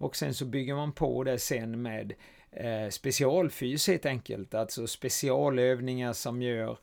Och 0.00 0.16
sen 0.16 0.34
så 0.34 0.44
bygger 0.44 0.74
man 0.74 0.92
på 0.92 1.24
det 1.24 1.38
sen 1.38 1.82
med 1.82 2.12
eh, 2.50 2.88
specialfys 2.90 3.88
helt 3.88 4.06
enkelt, 4.06 4.54
alltså 4.54 4.86
specialövningar 4.86 6.12
som 6.12 6.42
gör 6.42 6.78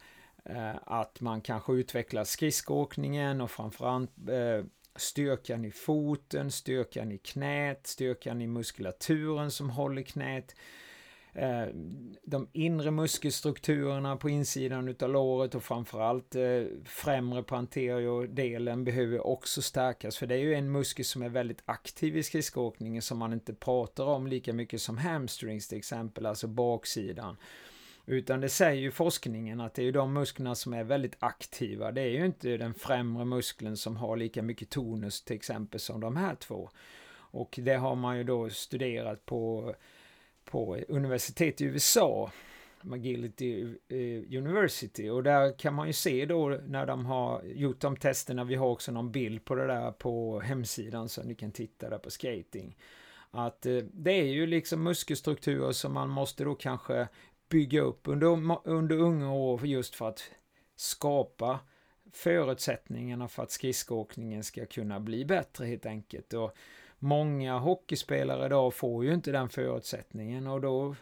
eh, 0.45 0.75
att 0.83 1.21
man 1.21 1.41
kanske 1.41 1.73
utvecklar 1.73 2.23
skridskoåkningen 2.23 3.41
och 3.41 3.51
framförallt 3.51 4.29
eh, 4.29 4.65
styrkan 4.95 5.65
i 5.65 5.71
foten, 5.71 6.51
styrkan 6.51 7.11
i 7.11 7.17
knät, 7.17 7.87
styrkan 7.87 8.41
i 8.41 8.47
muskulaturen 8.47 9.51
som 9.51 9.69
håller 9.69 10.01
knät. 10.01 10.55
Eh, 11.33 11.65
de 12.23 12.47
inre 12.53 12.91
muskelstrukturerna 12.91 14.17
på 14.17 14.29
insidan 14.29 14.87
utav 14.87 15.09
låret 15.09 15.55
och 15.55 15.63
framförallt 15.63 16.35
eh, 16.35 16.63
främre 16.85 17.43
på 17.43 18.25
delen 18.29 18.83
behöver 18.83 19.27
också 19.27 19.61
stärkas 19.61 20.17
för 20.17 20.27
det 20.27 20.35
är 20.35 20.39
ju 20.39 20.53
en 20.53 20.71
muskel 20.71 21.05
som 21.05 21.21
är 21.21 21.29
väldigt 21.29 21.63
aktiv 21.65 22.17
i 22.17 22.23
skridskoåkningen 22.23 23.01
som 23.01 23.17
man 23.17 23.33
inte 23.33 23.53
pratar 23.53 24.03
om 24.03 24.27
lika 24.27 24.53
mycket 24.53 24.81
som 24.81 24.97
hamstrings 24.97 25.67
till 25.67 25.77
exempel, 25.77 26.25
alltså 26.25 26.47
baksidan. 26.47 27.37
Utan 28.05 28.41
det 28.41 28.49
säger 28.49 28.81
ju 28.81 28.91
forskningen 28.91 29.61
att 29.61 29.73
det 29.73 29.81
är 29.81 29.85
ju 29.85 29.91
de 29.91 30.13
musklerna 30.13 30.55
som 30.55 30.73
är 30.73 30.83
väldigt 30.83 31.15
aktiva. 31.19 31.91
Det 31.91 32.01
är 32.01 32.09
ju 32.09 32.25
inte 32.25 32.57
den 32.57 32.73
främre 32.73 33.25
muskeln 33.25 33.77
som 33.77 33.97
har 33.97 34.17
lika 34.17 34.41
mycket 34.41 34.69
tonus 34.69 35.23
till 35.23 35.35
exempel 35.35 35.79
som 35.79 35.99
de 35.99 36.15
här 36.15 36.35
två. 36.35 36.69
Och 37.31 37.59
det 37.61 37.75
har 37.75 37.95
man 37.95 38.17
ju 38.17 38.23
då 38.23 38.49
studerat 38.49 39.25
på 39.25 39.73
på 40.51 40.77
universitet 40.87 41.61
i 41.61 41.65
USA, 41.65 42.31
McGillity 42.81 43.61
eh, 43.87 44.37
University. 44.37 45.09
Och 45.09 45.23
där 45.23 45.59
kan 45.59 45.73
man 45.73 45.87
ju 45.87 45.93
se 45.93 46.25
då 46.25 46.49
när 46.67 46.85
de 46.85 47.05
har 47.05 47.41
gjort 47.43 47.79
de 47.79 47.97
testerna, 47.97 48.43
vi 48.43 48.55
har 48.55 48.67
också 48.67 48.91
någon 48.91 49.11
bild 49.11 49.45
på 49.45 49.55
det 49.55 49.67
där 49.67 49.91
på 49.91 50.39
hemsidan 50.39 51.09
så 51.09 51.23
ni 51.23 51.35
kan 51.35 51.51
titta 51.51 51.89
där 51.89 51.97
på 51.97 52.09
skating. 52.09 52.77
Att 53.31 53.65
eh, 53.65 53.77
det 53.77 54.11
är 54.11 54.25
ju 54.25 54.47
liksom 54.47 54.83
muskelstrukturer 54.83 55.71
som 55.71 55.93
man 55.93 56.09
måste 56.09 56.43
då 56.43 56.55
kanske 56.55 57.07
bygga 57.49 57.81
upp 57.81 58.07
under, 58.07 58.57
under 58.67 58.97
unga 58.97 59.33
år 59.33 59.65
just 59.65 59.95
för 59.95 60.07
att 60.09 60.23
skapa 60.75 61.59
förutsättningarna 62.13 63.27
för 63.27 63.43
att 63.43 63.51
skridskoåkningen 63.51 64.43
ska 64.43 64.65
kunna 64.65 64.99
bli 64.99 65.25
bättre 65.25 65.65
helt 65.65 65.85
enkelt. 65.85 66.33
Och 66.33 66.57
många 66.99 67.57
hockeyspelare 67.57 68.45
idag 68.45 68.73
får 68.73 69.05
ju 69.05 69.13
inte 69.13 69.31
den 69.31 69.49
förutsättningen 69.49 70.47
och 70.47 70.61
då 70.61 70.95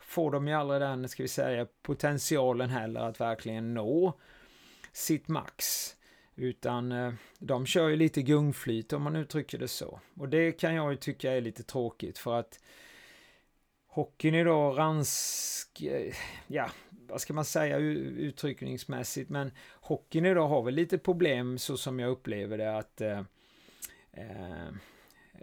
får 0.00 0.30
de 0.30 0.48
ju 0.48 0.54
aldrig 0.54 0.80
den, 0.80 1.08
ska 1.08 1.22
vi 1.22 1.28
säga, 1.28 1.66
potentialen 1.82 2.70
heller 2.70 3.00
att 3.00 3.20
verkligen 3.20 3.74
nå 3.74 4.18
sitt 4.92 5.28
max. 5.28 5.96
Utan 6.34 6.92
eh, 6.92 7.12
de 7.38 7.66
kör 7.66 7.88
ju 7.88 7.96
lite 7.96 8.22
gungflyt 8.22 8.92
om 8.92 9.02
man 9.02 9.16
uttrycker 9.16 9.58
det 9.58 9.68
så. 9.68 10.00
Och 10.16 10.28
det 10.28 10.52
kan 10.52 10.74
jag 10.74 10.90
ju 10.90 10.96
tycka 10.96 11.32
är 11.32 11.40
lite 11.40 11.62
tråkigt 11.62 12.18
för 12.18 12.34
att 12.34 12.60
hockeyn 13.86 14.34
idag 14.34 14.78
ransk, 14.78 15.82
eh, 15.82 16.14
ja, 16.46 16.70
vad 16.90 17.20
ska 17.20 17.34
man 17.34 17.44
säga 17.44 17.76
uttryckningsmässigt, 17.76 19.30
men 19.30 19.50
hockeyn 19.80 20.26
idag 20.26 20.48
har 20.48 20.62
väl 20.62 20.74
lite 20.74 20.98
problem 20.98 21.58
så 21.58 21.76
som 21.76 21.98
jag 21.98 22.10
upplever 22.10 22.58
det 22.58 22.78
att 22.78 23.00
eh, 23.00 23.18
eh 24.12 24.72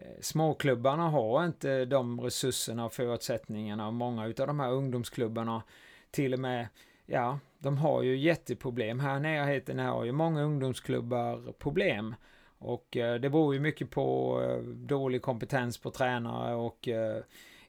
Eh, 0.02 0.22
småklubbarna 0.22 1.10
har 1.10 1.46
inte 1.46 1.86
de 1.86 2.22
resurserna 2.22 2.86
och 2.86 2.94
förutsättningarna 2.94 3.92
många 3.92 4.24
av 4.24 4.34
de 4.34 4.60
här 4.60 4.72
ungdomsklubbarna 4.72 5.64
till 6.12 6.34
och 6.34 6.40
med, 6.40 6.68
ja, 7.06 7.40
de 7.60 7.78
har 7.78 8.04
ju 8.04 8.18
jätteproblem. 8.18 9.00
Här 9.00 9.18
i 9.18 9.20
närheten 9.20 9.80
har 9.80 10.04
ju 10.04 10.12
många 10.12 10.42
ungdomsklubbar 10.42 11.52
problem. 11.52 12.16
Och 12.58 12.98
eh, 12.98 13.20
det 13.20 13.30
beror 13.30 13.54
ju 13.54 13.60
mycket 13.60 13.90
på 13.90 14.40
eh, 14.44 14.64
dålig 14.64 15.22
kompetens 15.22 15.78
på 15.78 15.92
tränare 15.92 16.56
och 16.56 16.90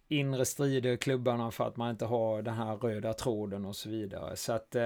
inre 0.08 0.44
strider 0.44 0.92
i 0.92 0.96
klubbarna 0.96 1.50
för 1.50 1.68
att 1.68 1.76
man 1.76 1.90
inte 1.90 2.04
har 2.04 2.42
den 2.42 2.54
här 2.54 2.76
röda 2.76 3.12
tråden 3.12 3.64
och 3.64 3.76
så 3.76 3.88
vidare. 3.88 4.36
Så 4.36 4.52
att 4.52 4.76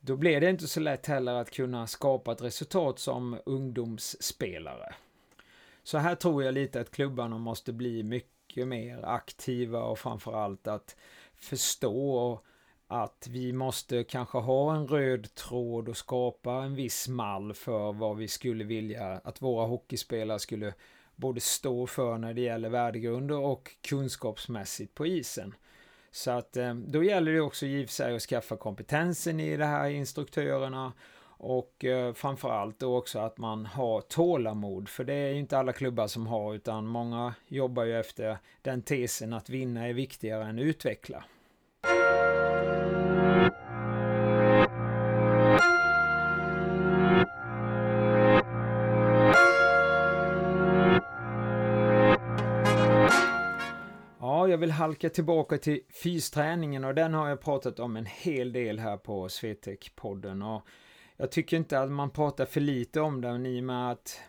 då 0.00 0.16
blir 0.16 0.40
det 0.40 0.50
inte 0.50 0.66
så 0.66 0.80
lätt 0.80 1.06
heller 1.06 1.34
att 1.34 1.50
kunna 1.50 1.86
skapa 1.86 2.32
ett 2.32 2.42
resultat 2.42 2.98
som 2.98 3.38
ungdomsspelare. 3.46 4.94
Så 5.86 5.98
här 5.98 6.14
tror 6.14 6.44
jag 6.44 6.54
lite 6.54 6.80
att 6.80 6.90
klubbarna 6.90 7.38
måste 7.38 7.72
bli 7.72 8.02
mycket 8.02 8.68
mer 8.68 9.04
aktiva 9.04 9.82
och 9.82 9.98
framförallt 9.98 10.66
att 10.66 10.96
förstå 11.34 12.40
att 12.86 13.26
vi 13.30 13.52
måste 13.52 14.04
kanske 14.04 14.38
ha 14.38 14.76
en 14.76 14.88
röd 14.88 15.34
tråd 15.34 15.88
och 15.88 15.96
skapa 15.96 16.52
en 16.52 16.74
viss 16.74 17.08
mall 17.08 17.54
för 17.54 17.92
vad 17.92 18.16
vi 18.16 18.28
skulle 18.28 18.64
vilja 18.64 19.20
att 19.24 19.42
våra 19.42 19.66
hockeyspelare 19.66 20.38
skulle 20.38 20.74
både 21.16 21.40
stå 21.40 21.86
för 21.86 22.18
när 22.18 22.34
det 22.34 22.40
gäller 22.40 22.68
värdegrunder 22.68 23.38
och 23.38 23.76
kunskapsmässigt 23.80 24.94
på 24.94 25.06
isen. 25.06 25.54
Så 26.10 26.30
att 26.30 26.56
eh, 26.56 26.74
då 26.74 27.04
gäller 27.04 27.32
det 27.32 27.40
också 27.40 27.66
givetvis 27.66 28.00
att 28.00 28.22
skaffa 28.22 28.56
kompetensen 28.56 29.40
i 29.40 29.56
det 29.56 29.66
här 29.66 29.88
instruktörerna 29.88 30.92
och 31.38 31.84
eh, 31.84 32.12
framförallt 32.12 32.78
då 32.78 32.96
också 32.96 33.18
att 33.18 33.38
man 33.38 33.66
har 33.66 34.00
tålamod, 34.00 34.88
för 34.88 35.04
det 35.04 35.14
är 35.14 35.32
ju 35.32 35.38
inte 35.38 35.58
alla 35.58 35.72
klubbar 35.72 36.06
som 36.06 36.26
har, 36.26 36.54
utan 36.54 36.86
många 36.86 37.34
jobbar 37.48 37.84
ju 37.84 38.00
efter 38.00 38.38
den 38.62 38.82
tesen 38.82 39.32
att 39.32 39.50
vinna 39.50 39.88
är 39.88 39.92
viktigare 39.92 40.44
än 40.44 40.58
utveckla. 40.58 41.24
jag 54.56 54.60
vill 54.60 54.70
halka 54.70 55.10
tillbaka 55.10 55.58
till 55.58 55.80
fysträningen 56.02 56.84
och 56.84 56.94
den 56.94 57.14
har 57.14 57.28
jag 57.28 57.40
pratat 57.40 57.80
om 57.80 57.96
en 57.96 58.06
hel 58.06 58.52
del 58.52 58.78
här 58.78 58.96
på 58.96 59.28
Swetec-podden. 59.28 60.56
Och 60.56 60.62
jag 61.16 61.30
tycker 61.30 61.56
inte 61.56 61.80
att 61.80 61.90
man 61.90 62.10
pratar 62.10 62.44
för 62.44 62.60
lite 62.60 63.00
om 63.00 63.20
den 63.20 63.46
i 63.46 63.60
och 63.60 63.64
med 63.64 63.90
att 63.90 64.20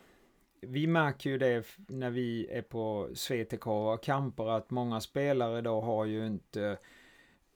vi 0.61 0.87
märker 0.87 1.29
ju 1.29 1.37
det 1.37 1.65
när 1.87 2.09
vi 2.09 2.47
är 2.51 2.61
på 2.61 3.09
Swetec 3.13 3.59
och 3.61 4.03
kamper 4.03 4.49
att 4.49 4.71
många 4.71 5.01
spelare 5.01 5.61
då 5.61 5.81
har 5.81 6.05
ju 6.05 6.27
inte 6.27 6.77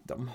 de, 0.03 0.29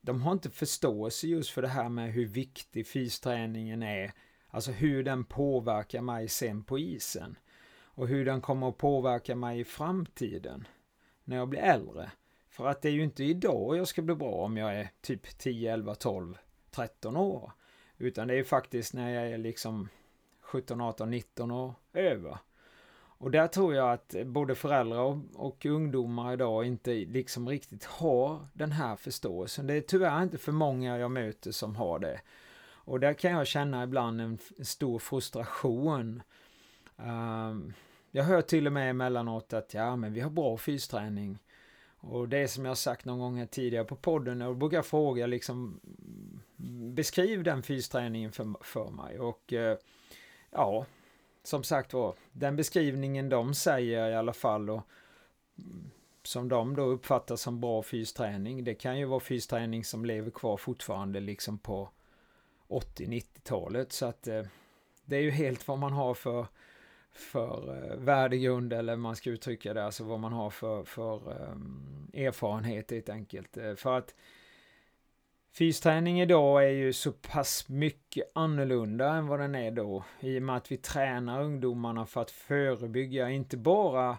de 0.00 0.22
har 0.22 0.32
inte 0.32 0.50
förståelse 0.50 1.26
just 1.26 1.50
för 1.50 1.62
det 1.62 1.68
här 1.68 1.88
med 1.88 2.12
hur 2.12 2.26
viktig 2.26 2.86
fysträningen 2.86 3.82
är. 3.82 4.12
Alltså 4.48 4.72
hur 4.72 5.04
den 5.04 5.24
påverkar 5.24 6.00
mig 6.00 6.28
sen 6.28 6.64
på 6.64 6.78
isen. 6.78 7.38
Och 7.96 8.08
hur 8.08 8.24
den 8.24 8.40
kommer 8.40 8.68
att 8.68 8.76
påverka 8.76 9.36
mig 9.36 9.60
i 9.60 9.64
framtiden 9.64 10.66
när 11.24 11.36
jag 11.36 11.48
blir 11.48 11.60
äldre. 11.60 12.10
För 12.48 12.66
att 12.66 12.82
det 12.82 12.88
är 12.88 12.92
ju 12.92 13.04
inte 13.04 13.24
idag 13.24 13.76
jag 13.76 13.88
ska 13.88 14.02
bli 14.02 14.14
bra 14.14 14.32
om 14.32 14.56
jag 14.56 14.76
är 14.76 14.90
typ 15.00 15.38
10, 15.38 15.72
11, 15.72 15.94
12, 15.94 16.38
13 16.70 17.16
år. 17.16 17.52
Utan 17.98 18.28
det 18.28 18.34
är 18.34 18.44
faktiskt 18.44 18.94
när 18.94 19.10
jag 19.10 19.30
är 19.30 19.38
liksom 19.38 19.88
17, 20.40 20.80
18, 20.80 21.10
19 21.10 21.50
och 21.50 21.74
över. 21.92 22.38
Och 23.18 23.30
där 23.30 23.46
tror 23.46 23.74
jag 23.74 23.92
att 23.92 24.14
både 24.26 24.54
föräldrar 24.54 24.98
och, 24.98 25.18
och, 25.34 25.66
ungdomar 25.66 26.32
idag 26.32 26.64
inte 26.64 26.94
liksom 26.94 27.48
riktigt 27.48 27.84
har 27.84 28.46
den 28.52 28.72
här 28.72 28.96
förståelsen. 28.96 29.66
Det 29.66 29.74
är 29.74 29.80
tyvärr 29.80 30.22
inte 30.22 30.38
för 30.38 30.52
många 30.52 30.98
jag 30.98 31.10
möter 31.10 31.50
som 31.50 31.76
har 31.76 31.98
det. 31.98 32.20
Och 32.86 33.00
där 33.00 33.14
kan 33.14 33.32
jag 33.32 33.46
känna 33.46 33.84
ibland 33.84 34.20
en, 34.20 34.38
en 34.58 34.64
stor 34.64 34.98
frustration. 34.98 36.22
Um, 36.96 37.72
jag 38.10 38.24
hör 38.24 38.42
till 38.42 38.66
och 38.66 38.72
med 38.72 38.90
emellanåt 38.90 39.52
att 39.52 39.74
ja, 39.74 39.96
men 39.96 40.12
vi 40.12 40.20
har 40.20 40.30
bra 40.30 40.56
fysträning. 40.56 41.38
Och 41.96 42.28
det 42.28 42.38
är 42.38 42.46
som 42.46 42.64
jag 42.64 42.78
sagt 42.78 43.04
någon 43.04 43.18
gång 43.18 43.38
här 43.38 43.46
tidigare 43.46 43.84
på 43.84 43.96
podden, 43.96 44.42
och 44.42 44.48
då 44.48 44.54
brukar 44.54 44.76
jag 44.76 44.86
fråga 44.86 45.26
liksom 45.26 45.80
beskriv 46.94 47.42
den 47.42 47.62
fysträningen 47.62 48.32
för, 48.32 48.54
för 48.64 48.90
mig. 48.90 49.20
Och 49.20 49.52
eh, 49.52 49.78
ja, 50.50 50.86
som 51.42 51.62
sagt 51.62 51.92
var, 51.92 52.14
den 52.32 52.56
beskrivningen 52.56 53.28
de 53.28 53.54
säger 53.54 54.10
i 54.10 54.14
alla 54.14 54.32
fall 54.32 54.70
och 54.70 54.82
mm, 55.58 55.90
som 56.22 56.48
de 56.48 56.76
då 56.76 56.82
uppfattar 56.82 57.36
som 57.36 57.60
bra 57.60 57.82
fysträning, 57.82 58.64
det 58.64 58.74
kan 58.74 58.98
ju 58.98 59.04
vara 59.04 59.20
fysträning 59.20 59.84
som 59.84 60.04
lever 60.04 60.30
kvar 60.30 60.56
fortfarande 60.56 61.20
liksom 61.20 61.58
på 61.58 61.88
80-90-talet. 62.68 63.92
Så 63.92 64.06
att 64.06 64.26
eh, 64.26 64.42
det 65.04 65.16
är 65.16 65.20
ju 65.20 65.30
helt 65.30 65.68
vad 65.68 65.78
man 65.78 65.92
har 65.92 66.14
för 66.14 66.46
för 67.14 67.76
eh, 67.76 67.96
värdegrund 67.96 68.72
eller 68.72 68.96
man 68.96 69.16
ska 69.16 69.30
uttrycka 69.30 69.74
det, 69.74 69.84
alltså 69.84 70.04
vad 70.04 70.20
man 70.20 70.32
har 70.32 70.50
för, 70.50 70.84
för 70.84 71.30
eh, 71.30 72.26
erfarenhet 72.26 72.90
helt 72.90 73.08
enkelt. 73.08 73.56
Eh, 73.56 73.74
för 73.74 73.98
att 73.98 74.14
fysträning 75.54 76.20
idag 76.20 76.64
är 76.64 76.68
ju 76.68 76.92
så 76.92 77.12
pass 77.12 77.68
mycket 77.68 78.30
annorlunda 78.34 79.12
än 79.12 79.26
vad 79.26 79.40
den 79.40 79.54
är 79.54 79.70
då. 79.70 80.04
I 80.20 80.38
och 80.38 80.42
med 80.42 80.56
att 80.56 80.72
vi 80.72 80.76
tränar 80.76 81.42
ungdomarna 81.42 82.06
för 82.06 82.22
att 82.22 82.30
förebygga, 82.30 83.30
inte 83.30 83.56
bara 83.56 84.18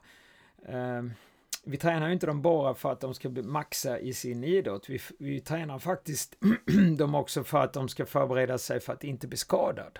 eh, 0.67 1.03
vi 1.65 1.77
tränar 1.77 2.07
ju 2.07 2.13
inte 2.13 2.25
dem 2.25 2.41
bara 2.41 2.73
för 2.73 2.91
att 2.91 2.99
de 2.99 3.13
ska 3.13 3.29
maxa 3.29 3.99
i 3.99 4.13
sin 4.13 4.43
idrott. 4.43 4.89
Vi, 4.89 4.99
vi 5.19 5.39
tränar 5.39 5.79
faktiskt 5.79 6.37
dem 6.97 7.15
också 7.15 7.43
för 7.43 7.57
att 7.57 7.73
de 7.73 7.89
ska 7.89 8.05
förbereda 8.05 8.57
sig 8.57 8.79
för 8.79 8.93
att 8.93 9.03
inte 9.03 9.27
bli 9.27 9.37
skadad. 9.37 9.99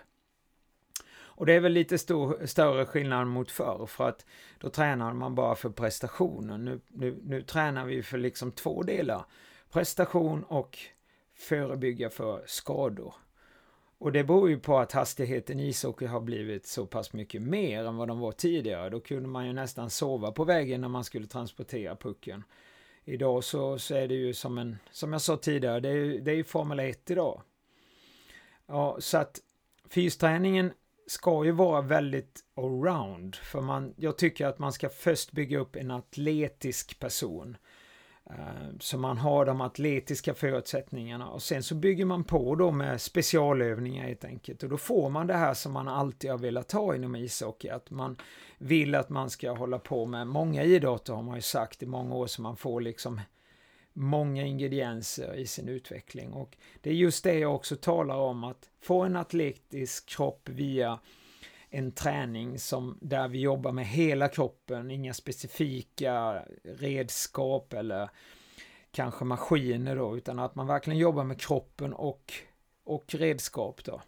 Och 1.15 1.45
det 1.45 1.53
är 1.53 1.59
väl 1.59 1.71
lite 1.71 1.97
stor, 1.97 2.45
större 2.45 2.85
skillnad 2.85 3.27
mot 3.27 3.51
förr, 3.51 3.85
för 3.85 4.09
att 4.09 4.25
då 4.59 4.69
tränar 4.69 5.13
man 5.13 5.35
bara 5.35 5.55
för 5.55 5.69
prestationen. 5.69 6.65
Nu, 6.65 6.79
nu, 6.87 7.19
nu 7.23 7.41
tränar 7.41 7.85
vi 7.85 8.03
för 8.03 8.17
liksom 8.17 8.51
två 8.51 8.83
delar. 8.83 9.25
Prestation 9.71 10.43
och 10.43 10.77
förebygga 11.35 12.09
för 12.09 12.43
skador. 12.45 13.13
Och 13.97 14.11
det 14.11 14.23
beror 14.23 14.49
ju 14.49 14.59
på 14.59 14.77
att 14.77 14.91
hastigheten 14.91 15.59
i 15.59 15.67
ishockey 15.67 16.05
har 16.05 16.21
blivit 16.21 16.65
så 16.65 16.85
pass 16.85 17.13
mycket 17.13 17.41
mer 17.41 17.85
än 17.85 17.97
vad 17.97 18.07
de 18.07 18.19
var 18.19 18.31
tidigare. 18.31 18.89
Då 18.89 18.99
kunde 18.99 19.29
man 19.29 19.47
ju 19.47 19.53
nästan 19.53 19.89
sova 19.89 20.31
på 20.31 20.43
vägen 20.43 20.81
när 20.81 20.87
man 20.87 21.03
skulle 21.03 21.27
transportera 21.27 21.95
pucken. 21.95 22.43
Idag 23.05 23.43
så, 23.43 23.79
så 23.79 23.95
är 23.95 24.07
det 24.07 24.15
ju 24.15 24.33
som 24.33 24.57
en, 24.57 24.77
som 24.91 25.13
jag 25.13 25.21
sa 25.21 25.37
tidigare, 25.37 25.79
det 25.79 25.89
är, 25.89 26.19
det 26.19 26.31
är 26.31 26.35
ju 26.35 26.43
Formel 26.43 26.79
1 26.79 27.11
idag. 27.11 27.41
Ja, 28.67 28.97
så 28.99 29.17
att 29.17 29.39
fysträningen 29.89 30.71
ska 31.07 31.45
ju 31.45 31.51
vara 31.51 31.81
väldigt 31.81 32.43
allround. 32.55 33.35
För 33.35 33.61
man, 33.61 33.93
jag 33.97 34.17
tycker 34.17 34.45
att 34.45 34.59
man 34.59 34.73
ska 34.73 34.89
först 34.89 35.31
bygga 35.31 35.59
upp 35.59 35.75
en 35.75 35.91
atletisk 35.91 36.99
person. 36.99 37.57
Eh, 38.29 38.77
så 38.79 38.97
man 38.97 39.17
har 39.17 39.45
de 39.45 39.61
atletiska 39.61 40.33
förutsättningarna 40.33 41.29
och 41.29 41.41
sen 41.43 41.63
så 41.63 41.75
bygger 41.75 42.05
man 42.05 42.23
på 42.23 42.55
då 42.55 42.71
med 42.71 43.01
specialövningar 43.01 44.07
helt 44.07 44.25
enkelt. 44.25 44.63
Och 44.63 44.69
då 44.69 44.77
får 44.77 45.09
man 45.09 45.27
det 45.27 45.33
här 45.33 45.53
som 45.53 45.71
man 45.71 45.87
alltid 45.87 46.31
har 46.31 46.37
velat 46.37 46.71
ha 46.71 46.95
inom 46.95 47.15
ishockey. 47.15 47.69
Att 47.69 47.91
man 47.91 48.17
vill 48.57 48.95
att 48.95 49.09
man 49.09 49.29
ska 49.29 49.51
hålla 49.51 49.79
på 49.79 50.05
med 50.05 50.27
många 50.27 50.63
idrotter 50.63 51.13
har 51.13 51.23
man 51.23 51.35
ju 51.35 51.41
sagt 51.41 51.83
i 51.83 51.85
många 51.85 52.15
år 52.15 52.27
så 52.27 52.41
man 52.41 52.57
får 52.57 52.81
liksom 52.81 53.21
många 53.93 54.43
ingredienser 54.43 55.33
i 55.33 55.47
sin 55.47 55.69
utveckling. 55.69 56.33
Och 56.33 56.57
det 56.81 56.89
är 56.89 56.93
just 56.93 57.23
det 57.23 57.39
jag 57.39 57.55
också 57.55 57.75
talar 57.75 58.15
om, 58.15 58.43
att 58.43 58.69
få 58.81 59.03
en 59.03 59.15
atletisk 59.15 60.09
kropp 60.09 60.49
via 60.49 60.99
en 61.75 61.91
träning 61.91 62.59
som, 62.59 62.97
där 63.01 63.27
vi 63.27 63.39
jobbar 63.39 63.71
med 63.71 63.85
hela 63.85 64.27
kroppen, 64.27 64.91
inga 64.91 65.13
specifika 65.13 66.43
redskap 66.63 67.73
eller 67.73 68.09
kanske 68.91 69.25
maskiner 69.25 69.95
då, 69.95 70.17
utan 70.17 70.39
att 70.39 70.55
man 70.55 70.67
verkligen 70.67 70.99
jobbar 70.99 71.23
med 71.23 71.41
kroppen 71.41 71.93
och, 71.93 72.33
och 72.83 73.15
redskap 73.15 73.83
då. 73.83 74.01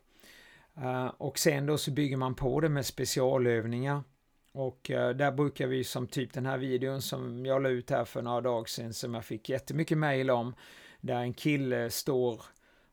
Uh, 0.78 1.08
och 1.18 1.40
sen 1.40 1.66
då 1.66 1.78
så 1.78 1.92
bygger 1.92 2.18
man 2.18 2.36
på 2.36 2.60
det 2.60 2.70
med 2.70 2.86
specialövningar. 2.86 4.04
Och 4.52 4.90
uh, 4.90 5.10
där 5.10 5.32
brukar 5.32 5.68
vi 5.68 5.84
som 5.84 6.08
typ 6.08 6.34
den 6.34 6.46
här 6.46 6.58
videon 6.58 7.02
som 7.02 7.46
jag 7.46 7.64
la 7.64 7.70
ut 7.70 7.90
här 7.90 8.06
för 8.06 8.22
några 8.22 8.42
dagar 8.42 8.66
sedan 8.66 8.94
som 8.94 9.14
jag 9.14 9.26
fick 9.26 9.50
jättemycket 9.50 9.98
mail 9.98 10.30
om. 10.30 10.56
Där 11.02 11.20
en 11.20 11.34
kille 11.34 11.90
står 11.90 12.42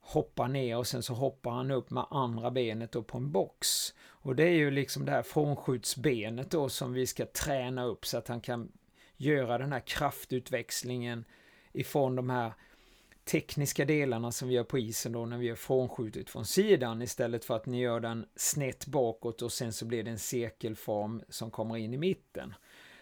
hoppar 0.04 0.48
ner 0.48 0.76
och 0.76 0.86
sen 0.86 1.02
så 1.02 1.14
hoppar 1.14 1.50
han 1.50 1.70
upp 1.70 1.90
med 1.90 2.06
andra 2.10 2.50
benet 2.50 2.92
då 2.92 3.02
på 3.02 3.18
en 3.18 3.32
box. 3.32 3.94
Och 4.24 4.36
det 4.36 4.42
är 4.42 4.52
ju 4.52 4.70
liksom 4.70 5.04
det 5.04 5.12
här 5.12 5.22
frånskjutsbenet 5.22 6.50
då 6.50 6.68
som 6.68 6.92
vi 6.92 7.06
ska 7.06 7.26
träna 7.26 7.84
upp 7.84 8.06
så 8.06 8.18
att 8.18 8.28
han 8.28 8.40
kan 8.40 8.72
göra 9.16 9.58
den 9.58 9.72
här 9.72 9.80
kraftutväxlingen 9.80 11.24
ifrån 11.72 12.16
de 12.16 12.30
här 12.30 12.52
tekniska 13.24 13.84
delarna 13.84 14.32
som 14.32 14.48
vi 14.48 14.54
gör 14.54 14.64
på 14.64 14.78
isen 14.78 15.12
då 15.12 15.26
när 15.26 15.38
vi 15.38 15.46
gör 15.46 15.54
frånskjutet 15.54 16.30
från 16.30 16.46
sidan 16.46 17.02
istället 17.02 17.44
för 17.44 17.56
att 17.56 17.66
ni 17.66 17.80
gör 17.80 18.00
den 18.00 18.26
snett 18.36 18.86
bakåt 18.86 19.42
och 19.42 19.52
sen 19.52 19.72
så 19.72 19.84
blir 19.84 20.02
det 20.02 20.10
en 20.10 20.18
cirkelform 20.18 21.22
som 21.28 21.50
kommer 21.50 21.76
in 21.76 21.94
i 21.94 21.98
mitten. 21.98 22.54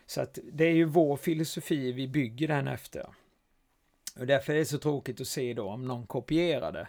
Så 0.06 0.20
att 0.20 0.38
det 0.52 0.64
är 0.64 0.74
ju 0.74 0.84
vår 0.84 1.16
filosofi 1.16 1.92
vi 1.92 2.08
bygger 2.08 2.48
den 2.48 2.68
efter. 2.68 3.06
Och 4.18 4.26
därför 4.26 4.52
är 4.52 4.58
det 4.58 4.64
så 4.64 4.78
tråkigt 4.78 5.20
att 5.20 5.26
se 5.26 5.54
då 5.54 5.68
om 5.68 5.88
någon 5.88 6.06
kopierar 6.06 6.72
det. 6.72 6.88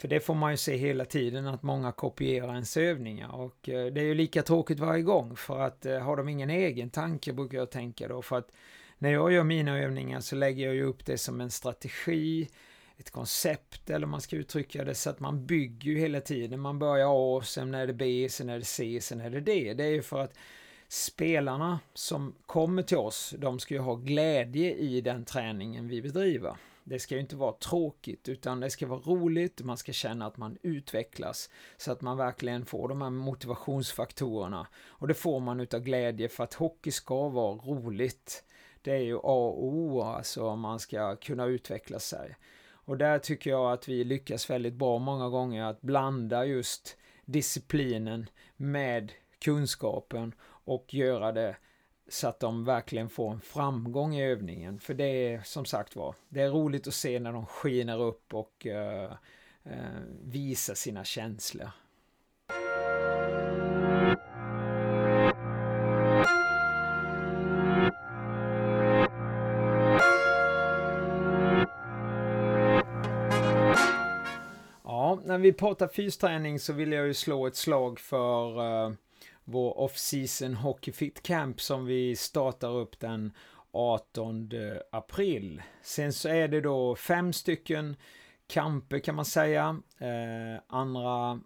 För 0.00 0.08
det 0.08 0.20
får 0.20 0.34
man 0.34 0.50
ju 0.50 0.56
se 0.56 0.76
hela 0.76 1.04
tiden 1.04 1.46
att 1.46 1.62
många 1.62 1.92
kopierar 1.92 2.52
ens 2.52 2.76
övningar 2.76 3.34
och 3.34 3.68
eh, 3.68 3.86
det 3.86 4.00
är 4.00 4.04
ju 4.04 4.14
lika 4.14 4.42
tråkigt 4.42 4.78
varje 4.78 5.02
gång 5.02 5.36
för 5.36 5.60
att 5.60 5.86
eh, 5.86 5.98
har 5.98 6.16
de 6.16 6.28
ingen 6.28 6.50
egen 6.50 6.90
tanke 6.90 7.32
brukar 7.32 7.58
jag 7.58 7.70
tänka 7.70 8.08
då 8.08 8.22
för 8.22 8.38
att 8.38 8.52
när 8.98 9.10
jag 9.10 9.32
gör 9.32 9.44
mina 9.44 9.78
övningar 9.78 10.20
så 10.20 10.36
lägger 10.36 10.66
jag 10.66 10.74
ju 10.74 10.82
upp 10.82 11.06
det 11.06 11.18
som 11.18 11.40
en 11.40 11.50
strategi, 11.50 12.48
ett 12.98 13.10
koncept 13.10 13.90
eller 13.90 14.06
man 14.06 14.20
ska 14.20 14.36
uttrycka 14.36 14.84
det 14.84 14.94
så 14.94 15.10
att 15.10 15.20
man 15.20 15.46
bygger 15.46 15.90
ju 15.90 15.98
hela 15.98 16.20
tiden. 16.20 16.60
Man 16.60 16.78
börjar 16.78 17.38
A, 17.38 17.42
sen 17.44 17.74
är 17.74 17.86
det 17.86 17.94
B, 17.94 18.28
sen 18.30 18.48
är 18.48 18.58
det 18.58 18.64
C, 18.64 18.98
sen 19.02 19.20
är 19.20 19.30
det 19.30 19.40
D. 19.40 19.74
Det 19.76 19.84
är 19.84 19.90
ju 19.90 20.02
för 20.02 20.18
att 20.18 20.34
spelarna 20.88 21.80
som 21.94 22.34
kommer 22.46 22.82
till 22.82 22.96
oss, 22.96 23.34
de 23.38 23.58
ska 23.58 23.74
ju 23.74 23.80
ha 23.80 23.94
glädje 23.94 24.74
i 24.74 25.00
den 25.00 25.24
träningen 25.24 25.88
vi 25.88 26.02
bedriver. 26.02 26.56
Det 26.84 26.98
ska 26.98 27.14
ju 27.14 27.20
inte 27.20 27.36
vara 27.36 27.52
tråkigt 27.52 28.28
utan 28.28 28.60
det 28.60 28.70
ska 28.70 28.86
vara 28.86 29.00
roligt, 29.00 29.62
man 29.62 29.76
ska 29.76 29.92
känna 29.92 30.26
att 30.26 30.36
man 30.36 30.58
utvecklas 30.62 31.50
så 31.76 31.92
att 31.92 32.00
man 32.00 32.16
verkligen 32.16 32.66
får 32.66 32.88
de 32.88 33.02
här 33.02 33.10
motivationsfaktorerna. 33.10 34.66
Och 34.88 35.08
det 35.08 35.14
får 35.14 35.40
man 35.40 35.60
utav 35.60 35.80
glädje 35.80 36.28
för 36.28 36.44
att 36.44 36.54
hockey 36.54 36.90
ska 36.90 37.28
vara 37.28 37.54
roligt. 37.54 38.44
Det 38.82 38.92
är 38.92 39.02
ju 39.02 39.16
A 39.16 39.20
och 39.24 39.64
O 39.64 40.02
alltså 40.02 40.46
om 40.46 40.60
man 40.60 40.78
ska 40.78 41.16
kunna 41.16 41.44
utveckla 41.44 41.98
sig. 41.98 42.36
Och 42.90 42.96
där 42.96 43.18
tycker 43.18 43.50
jag 43.50 43.72
att 43.72 43.88
vi 43.88 44.04
lyckas 44.04 44.50
väldigt 44.50 44.74
bra 44.74 44.98
många 44.98 45.28
gånger 45.28 45.64
att 45.64 45.80
blanda 45.80 46.44
just 46.44 46.96
disciplinen 47.24 48.26
med 48.56 49.12
kunskapen 49.38 50.34
och 50.42 50.94
göra 50.94 51.32
det 51.32 51.56
så 52.12 52.28
att 52.28 52.40
de 52.40 52.64
verkligen 52.64 53.08
får 53.08 53.32
en 53.32 53.40
framgång 53.40 54.14
i 54.14 54.24
övningen. 54.24 54.80
För 54.80 54.94
det 54.94 55.04
är 55.04 55.42
som 55.44 55.64
sagt 55.64 55.96
var, 55.96 56.14
det 56.28 56.42
är 56.42 56.50
roligt 56.50 56.86
att 56.86 56.94
se 56.94 57.20
när 57.20 57.32
de 57.32 57.46
skiner 57.46 58.00
upp 58.00 58.34
och 58.34 58.66
uh, 58.66 59.12
uh, 59.66 60.00
visar 60.24 60.74
sina 60.74 61.04
känslor. 61.04 61.70
Ja, 74.84 75.20
när 75.24 75.38
vi 75.38 75.52
pratar 75.52 75.88
fysträning 75.88 76.58
så 76.58 76.72
vill 76.72 76.92
jag 76.92 77.06
ju 77.06 77.14
slå 77.14 77.46
ett 77.46 77.56
slag 77.56 78.00
för 78.00 78.60
uh, 78.60 78.92
vår 79.50 79.78
off-season 79.78 80.54
Hockey 80.54 80.92
Fit 80.92 81.22
Camp 81.22 81.60
som 81.60 81.86
vi 81.86 82.16
startar 82.16 82.70
upp 82.76 83.00
den 83.00 83.32
18 83.72 84.50
april. 84.92 85.62
Sen 85.82 86.12
så 86.12 86.28
är 86.28 86.48
det 86.48 86.60
då 86.60 86.96
fem 86.96 87.32
stycken 87.32 87.96
kamper 88.46 88.98
kan 88.98 89.14
man 89.14 89.24
säga. 89.24 89.80
Eh, 89.98 90.62
andra 90.66 91.40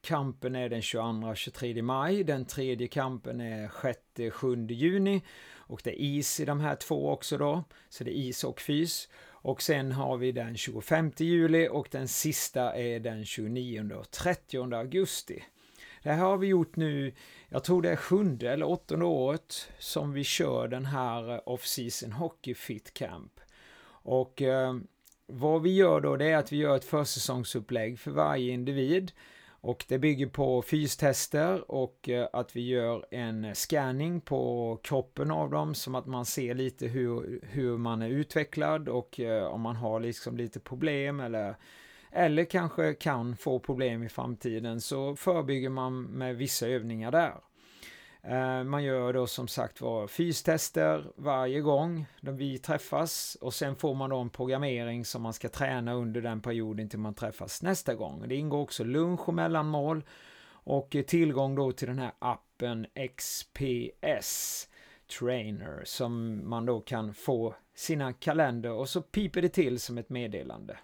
kampen 0.00 0.56
är 0.56 0.68
den 0.68 0.80
22-23 0.80 1.82
maj. 1.82 2.24
Den 2.24 2.44
tredje 2.44 2.88
kampen 2.88 3.40
är 3.40 3.68
6-7 3.68 4.72
juni. 4.72 5.22
Och 5.56 5.80
det 5.84 5.90
är 5.90 6.04
is 6.04 6.40
i 6.40 6.44
de 6.44 6.60
här 6.60 6.76
två 6.76 7.10
också 7.10 7.38
då. 7.38 7.64
Så 7.88 8.04
det 8.04 8.10
är 8.10 8.14
is 8.14 8.44
och 8.44 8.60
fys. 8.60 9.08
Och 9.42 9.62
sen 9.62 9.92
har 9.92 10.16
vi 10.16 10.32
den 10.32 10.56
25 10.56 11.12
juli 11.16 11.68
och 11.68 11.88
den 11.90 12.08
sista 12.08 12.76
är 12.76 13.00
den 13.00 13.24
29 13.24 13.92
och 13.94 14.10
30 14.10 14.74
augusti. 14.74 15.44
Det 16.02 16.10
här 16.10 16.24
har 16.24 16.38
vi 16.38 16.46
gjort 16.46 16.76
nu, 16.76 17.14
jag 17.48 17.64
tror 17.64 17.82
det 17.82 17.90
är 17.90 17.96
sjunde 17.96 18.50
eller 18.52 18.66
åttonde 18.66 19.04
året 19.04 19.68
som 19.78 20.12
vi 20.12 20.24
kör 20.24 20.68
den 20.68 20.84
här 20.84 21.34
eh, 21.34 21.40
off-season 21.46 22.12
Hockey 22.12 22.54
Fit 22.54 22.94
Camp. 22.94 23.40
Och 24.02 24.42
eh, 24.42 24.74
vad 25.26 25.62
vi 25.62 25.74
gör 25.74 26.00
då 26.00 26.16
det 26.16 26.30
är 26.30 26.36
att 26.36 26.52
vi 26.52 26.56
gör 26.56 26.76
ett 26.76 26.84
försäsongsupplägg 26.84 27.98
för 27.98 28.10
varje 28.10 28.52
individ. 28.52 29.12
Och 29.62 29.84
det 29.88 29.98
bygger 29.98 30.26
på 30.26 30.62
fystester 30.62 31.70
och 31.70 32.08
eh, 32.08 32.28
att 32.32 32.56
vi 32.56 32.68
gör 32.68 33.06
en 33.10 33.54
scanning 33.54 34.20
på 34.20 34.78
kroppen 34.82 35.30
av 35.30 35.50
dem 35.50 35.74
som 35.74 35.94
att 35.94 36.06
man 36.06 36.26
ser 36.26 36.54
lite 36.54 36.86
hur, 36.86 37.40
hur 37.42 37.78
man 37.78 38.02
är 38.02 38.08
utvecklad 38.08 38.88
och 38.88 39.20
eh, 39.20 39.44
om 39.44 39.60
man 39.60 39.76
har 39.76 40.00
liksom 40.00 40.36
lite 40.36 40.60
problem 40.60 41.20
eller 41.20 41.56
eller 42.12 42.44
kanske 42.44 42.94
kan 42.94 43.36
få 43.36 43.58
problem 43.58 44.02
i 44.02 44.08
framtiden 44.08 44.80
så 44.80 45.16
förebygger 45.16 45.68
man 45.68 46.02
med 46.02 46.36
vissa 46.36 46.66
övningar 46.66 47.10
där. 47.10 47.34
Eh, 48.22 48.64
man 48.64 48.84
gör 48.84 49.12
då 49.12 49.26
som 49.26 49.48
sagt 49.48 49.80
var 49.80 50.06
fystester 50.06 51.12
varje 51.16 51.60
gång 51.60 52.06
vi 52.20 52.58
träffas 52.58 53.36
och 53.40 53.54
sen 53.54 53.76
får 53.76 53.94
man 53.94 54.10
då 54.10 54.18
en 54.18 54.30
programmering 54.30 55.04
som 55.04 55.22
man 55.22 55.32
ska 55.32 55.48
träna 55.48 55.94
under 55.94 56.20
den 56.20 56.40
perioden 56.40 56.88
till 56.88 56.98
man 56.98 57.14
träffas 57.14 57.62
nästa 57.62 57.94
gång. 57.94 58.28
Det 58.28 58.36
ingår 58.36 58.58
också 58.58 58.84
lunch 58.84 59.28
och 59.28 59.34
mellanmål 59.34 60.04
och 60.62 60.96
tillgång 61.06 61.54
då 61.54 61.72
till 61.72 61.88
den 61.88 61.98
här 61.98 62.12
appen 62.18 62.86
XPS 63.16 64.66
Trainer 65.18 65.82
som 65.84 66.42
man 66.48 66.66
då 66.66 66.80
kan 66.80 67.14
få 67.14 67.54
sina 67.74 68.12
kalender 68.12 68.72
och 68.72 68.88
så 68.88 69.02
piper 69.02 69.42
det 69.42 69.48
till 69.48 69.80
som 69.80 69.98
ett 69.98 70.08
meddelande. 70.08 70.78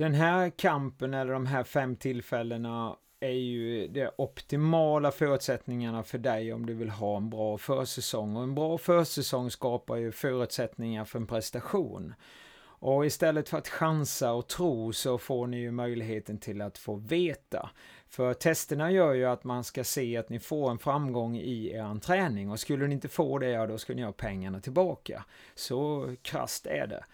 Den 0.00 0.14
här 0.14 0.50
kampen 0.50 1.14
eller 1.14 1.32
de 1.32 1.46
här 1.46 1.64
fem 1.64 1.96
tillfällena 1.96 2.96
är 3.20 3.28
ju 3.28 3.88
de 3.88 4.10
optimala 4.18 5.10
förutsättningarna 5.10 6.02
för 6.02 6.18
dig 6.18 6.52
om 6.52 6.66
du 6.66 6.74
vill 6.74 6.90
ha 6.90 7.16
en 7.16 7.30
bra 7.30 7.58
försäsong. 7.58 8.36
Och 8.36 8.42
en 8.42 8.54
bra 8.54 8.78
försäsong 8.78 9.50
skapar 9.50 9.96
ju 9.96 10.12
förutsättningar 10.12 11.04
för 11.04 11.18
en 11.18 11.26
prestation. 11.26 12.14
Och 12.62 13.06
istället 13.06 13.48
för 13.48 13.58
att 13.58 13.68
chansa 13.68 14.32
och 14.32 14.48
tro 14.48 14.92
så 14.92 15.18
får 15.18 15.46
ni 15.46 15.56
ju 15.56 15.70
möjligheten 15.70 16.38
till 16.38 16.60
att 16.60 16.78
få 16.78 16.94
veta. 16.94 17.70
För 18.08 18.34
testerna 18.34 18.90
gör 18.90 19.12
ju 19.12 19.24
att 19.24 19.44
man 19.44 19.64
ska 19.64 19.84
se 19.84 20.16
att 20.16 20.28
ni 20.28 20.38
får 20.38 20.70
en 20.70 20.78
framgång 20.78 21.36
i 21.36 21.72
er 21.72 22.00
träning 22.00 22.50
och 22.50 22.60
skulle 22.60 22.86
ni 22.86 22.94
inte 22.94 23.08
få 23.08 23.38
det, 23.38 23.50
ja 23.50 23.66
då 23.66 23.78
ska 23.78 23.94
ni 23.94 24.02
ha 24.02 24.12
pengarna 24.12 24.60
tillbaka. 24.60 25.24
Så 25.54 26.14
krast 26.22 26.66
är 26.66 26.86
det. 26.86 27.04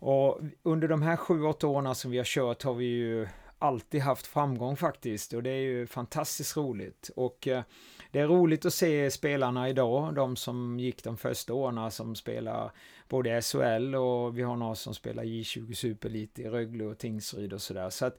Och 0.00 0.40
under 0.62 0.88
de 0.88 1.02
här 1.02 1.16
sju, 1.16 1.42
åtta 1.42 1.66
åren 1.66 1.94
som 1.94 2.10
vi 2.10 2.18
har 2.18 2.24
kört 2.24 2.62
har 2.62 2.74
vi 2.74 2.84
ju 2.84 3.28
alltid 3.58 4.00
haft 4.00 4.26
framgång 4.26 4.76
faktiskt 4.76 5.32
och 5.32 5.42
det 5.42 5.50
är 5.50 5.60
ju 5.60 5.86
fantastiskt 5.86 6.56
roligt. 6.56 7.10
Och 7.16 7.48
eh, 7.48 7.62
det 8.10 8.20
är 8.20 8.26
roligt 8.26 8.64
att 8.64 8.74
se 8.74 9.10
spelarna 9.10 9.68
idag, 9.68 10.14
de 10.14 10.36
som 10.36 10.80
gick 10.80 11.04
de 11.04 11.16
första 11.16 11.54
åren 11.54 11.90
som 11.90 12.14
spelar 12.14 12.70
både 13.08 13.42
SHL 13.42 13.94
och 13.94 14.38
vi 14.38 14.42
har 14.42 14.56
några 14.56 14.74
som 14.74 14.94
spelar 14.94 15.22
J20 15.22 15.74
Superlite 15.74 16.42
i 16.42 16.48
Rögle 16.48 16.84
och 16.84 16.98
Tingsryd 16.98 17.52
och 17.52 17.62
sådär. 17.62 17.90
Så 17.90 18.06
att 18.06 18.18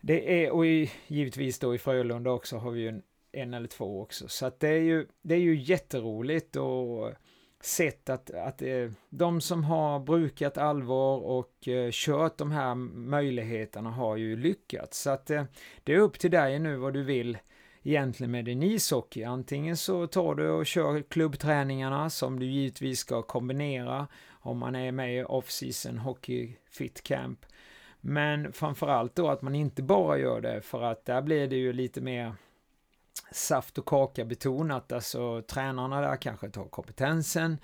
det 0.00 0.44
är, 0.44 0.50
och 0.50 0.66
i, 0.66 0.90
givetvis 1.06 1.58
då 1.58 1.74
i 1.74 1.78
Frölunda 1.78 2.30
också 2.30 2.56
har 2.56 2.70
vi 2.70 2.80
ju 2.80 2.88
en, 2.88 3.02
en 3.32 3.54
eller 3.54 3.68
två 3.68 4.02
också. 4.02 4.28
Så 4.28 4.46
att 4.46 4.60
det 4.60 4.68
är 4.68 4.82
ju, 4.82 5.06
det 5.22 5.34
är 5.34 5.38
ju 5.38 5.62
jätteroligt 5.62 6.56
och 6.56 7.12
sett 7.60 8.08
att, 8.08 8.30
att 8.30 8.62
eh, 8.62 8.90
de 9.10 9.40
som 9.40 9.64
har 9.64 10.00
brukat 10.00 10.58
allvar 10.58 11.18
och 11.18 11.68
eh, 11.68 11.88
kört 11.92 12.38
de 12.38 12.50
här 12.50 12.74
möjligheterna 12.74 13.90
har 13.90 14.16
ju 14.16 14.36
lyckats. 14.36 15.00
Så 15.00 15.10
att 15.10 15.30
eh, 15.30 15.44
det 15.84 15.94
är 15.94 15.98
upp 15.98 16.18
till 16.18 16.30
dig 16.30 16.58
nu 16.58 16.76
vad 16.76 16.92
du 16.92 17.02
vill 17.02 17.38
egentligen 17.82 18.30
med 18.30 18.44
din 18.44 18.62
ishockey. 18.62 19.24
Antingen 19.24 19.76
så 19.76 20.06
tar 20.06 20.34
du 20.34 20.50
och 20.50 20.66
kör 20.66 21.02
klubbträningarna 21.02 22.10
som 22.10 22.38
du 22.38 22.46
givetvis 22.46 22.98
ska 22.98 23.22
kombinera 23.22 24.06
om 24.30 24.58
man 24.58 24.74
är 24.76 24.92
med 24.92 25.18
i 25.18 25.24
off-season 25.24 25.98
hockey 25.98 26.56
fit 26.70 27.02
camp. 27.02 27.46
Men 28.00 28.52
framförallt 28.52 29.14
då 29.14 29.28
att 29.28 29.42
man 29.42 29.54
inte 29.54 29.82
bara 29.82 30.18
gör 30.18 30.40
det 30.40 30.60
för 30.60 30.82
att 30.82 31.04
där 31.04 31.22
blir 31.22 31.48
det 31.48 31.56
ju 31.56 31.72
lite 31.72 32.00
mer 32.00 32.34
saft 33.32 33.78
och 33.78 33.86
kaka 33.86 34.24
betonat, 34.24 34.92
alltså 34.92 35.42
tränarna 35.42 36.00
där 36.00 36.16
kanske 36.16 36.50
tar 36.50 36.64
kompetensen, 36.64 37.58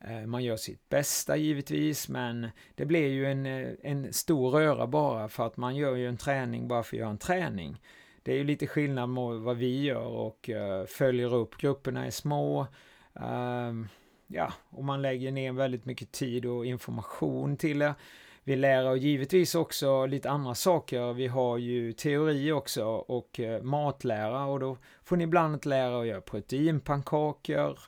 eh, 0.00 0.26
man 0.26 0.44
gör 0.44 0.56
sitt 0.56 0.88
bästa 0.88 1.36
givetvis, 1.36 2.08
men 2.08 2.48
det 2.74 2.84
blir 2.84 3.08
ju 3.08 3.26
en, 3.26 3.46
eh, 3.46 3.68
en 3.82 4.12
stor 4.12 4.50
röra 4.50 4.86
bara 4.86 5.28
för 5.28 5.46
att 5.46 5.56
man 5.56 5.76
gör 5.76 5.96
ju 5.96 6.08
en 6.08 6.16
träning 6.16 6.68
bara 6.68 6.82
för 6.82 6.96
att 6.96 7.00
göra 7.00 7.10
en 7.10 7.18
träning. 7.18 7.80
Det 8.22 8.32
är 8.32 8.36
ju 8.36 8.44
lite 8.44 8.66
skillnad 8.66 9.08
mot 9.08 9.42
vad 9.42 9.56
vi 9.56 9.82
gör 9.82 10.06
och 10.06 10.50
eh, 10.50 10.86
följer 10.86 11.34
upp. 11.34 11.56
Grupperna 11.56 12.06
är 12.06 12.10
små. 12.10 12.66
Ehm, 13.14 13.88
ja, 14.26 14.52
och 14.70 14.84
man 14.84 15.02
lägger 15.02 15.32
ner 15.32 15.52
väldigt 15.52 15.84
mycket 15.84 16.12
tid 16.12 16.46
och 16.46 16.66
information 16.66 17.56
till 17.56 17.78
det. 17.78 17.94
Vi 18.44 18.56
lär 18.56 18.94
givetvis 18.94 19.54
också 19.54 20.06
lite 20.06 20.30
andra 20.30 20.54
saker. 20.54 21.12
Vi 21.12 21.26
har 21.26 21.58
ju 21.58 21.92
teori 21.92 22.52
också 22.52 22.84
och 22.86 23.40
eh, 23.40 23.62
matlära 23.62 24.44
och 24.44 24.60
då 24.60 24.76
får 25.02 25.16
ni 25.16 25.24
ibland 25.24 25.66
lära 25.66 26.00
att 26.00 26.06
göra 26.06 26.20
proteinpannkakor, 26.20 27.78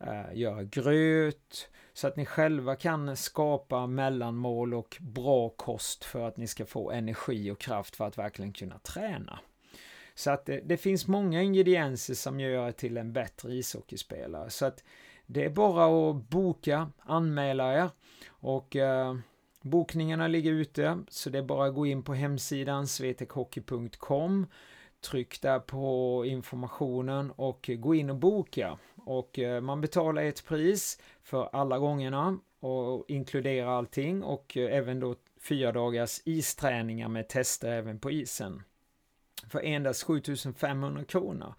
eh, 0.00 0.38
göra 0.38 0.62
gröt, 0.62 1.68
så 1.92 2.06
att 2.06 2.16
ni 2.16 2.26
själva 2.26 2.76
kan 2.76 3.16
skapa 3.16 3.86
mellanmål 3.86 4.74
och 4.74 4.96
bra 5.00 5.48
kost 5.48 6.04
för 6.04 6.28
att 6.28 6.36
ni 6.36 6.46
ska 6.46 6.66
få 6.66 6.90
energi 6.90 7.50
och 7.50 7.60
kraft 7.60 7.96
för 7.96 8.06
att 8.06 8.18
verkligen 8.18 8.52
kunna 8.52 8.78
träna. 8.78 9.38
Så 10.14 10.30
att 10.30 10.46
det, 10.46 10.60
det, 10.64 10.76
finns 10.76 11.06
många 11.06 11.42
ingredienser 11.42 12.14
som 12.14 12.40
gör 12.40 12.72
till 12.72 12.96
en 12.96 13.12
bättre 13.12 13.52
ishockeyspelare. 13.52 14.50
Så 14.50 14.66
att 14.66 14.84
det 15.26 15.44
är 15.44 15.50
bara 15.50 16.10
att 16.10 16.16
boka, 16.16 16.90
anmäla 16.98 17.74
er 17.74 17.90
och 18.28 18.76
eh, 18.76 19.16
bokningarna 19.62 20.28
ligger 20.28 20.52
ute 20.52 20.98
så 21.08 21.30
det 21.30 21.38
är 21.38 21.42
bara 21.42 21.66
att 21.66 21.74
gå 21.74 21.86
in 21.86 22.02
på 22.02 22.14
hemsidan 22.14 22.86
svetekhockey.com 22.86 24.46
Tryck 25.10 25.42
där 25.42 25.58
på 25.58 26.24
informationen 26.26 27.30
och 27.30 27.70
gå 27.78 27.94
in 27.94 28.10
och 28.10 28.16
boka. 28.16 28.78
Och 28.94 29.38
eh, 29.38 29.60
man 29.60 29.80
betalar 29.80 30.22
ett 30.22 30.44
pris 30.44 31.00
för 31.22 31.48
alla 31.52 31.78
gångerna 31.78 32.38
och 32.60 33.04
inkluderar 33.08 33.68
allting 33.68 34.22
och 34.22 34.56
eh, 34.56 34.76
även 34.76 35.00
då 35.00 35.14
fyra 35.40 35.72
dagars 35.72 36.20
isträningar 36.24 37.08
med 37.08 37.28
tester 37.28 37.72
även 37.72 37.98
på 37.98 38.10
isen 38.10 38.62
för 39.48 39.60
endast 39.60 40.02
7500 40.02 41.04
kronor. 41.04 41.54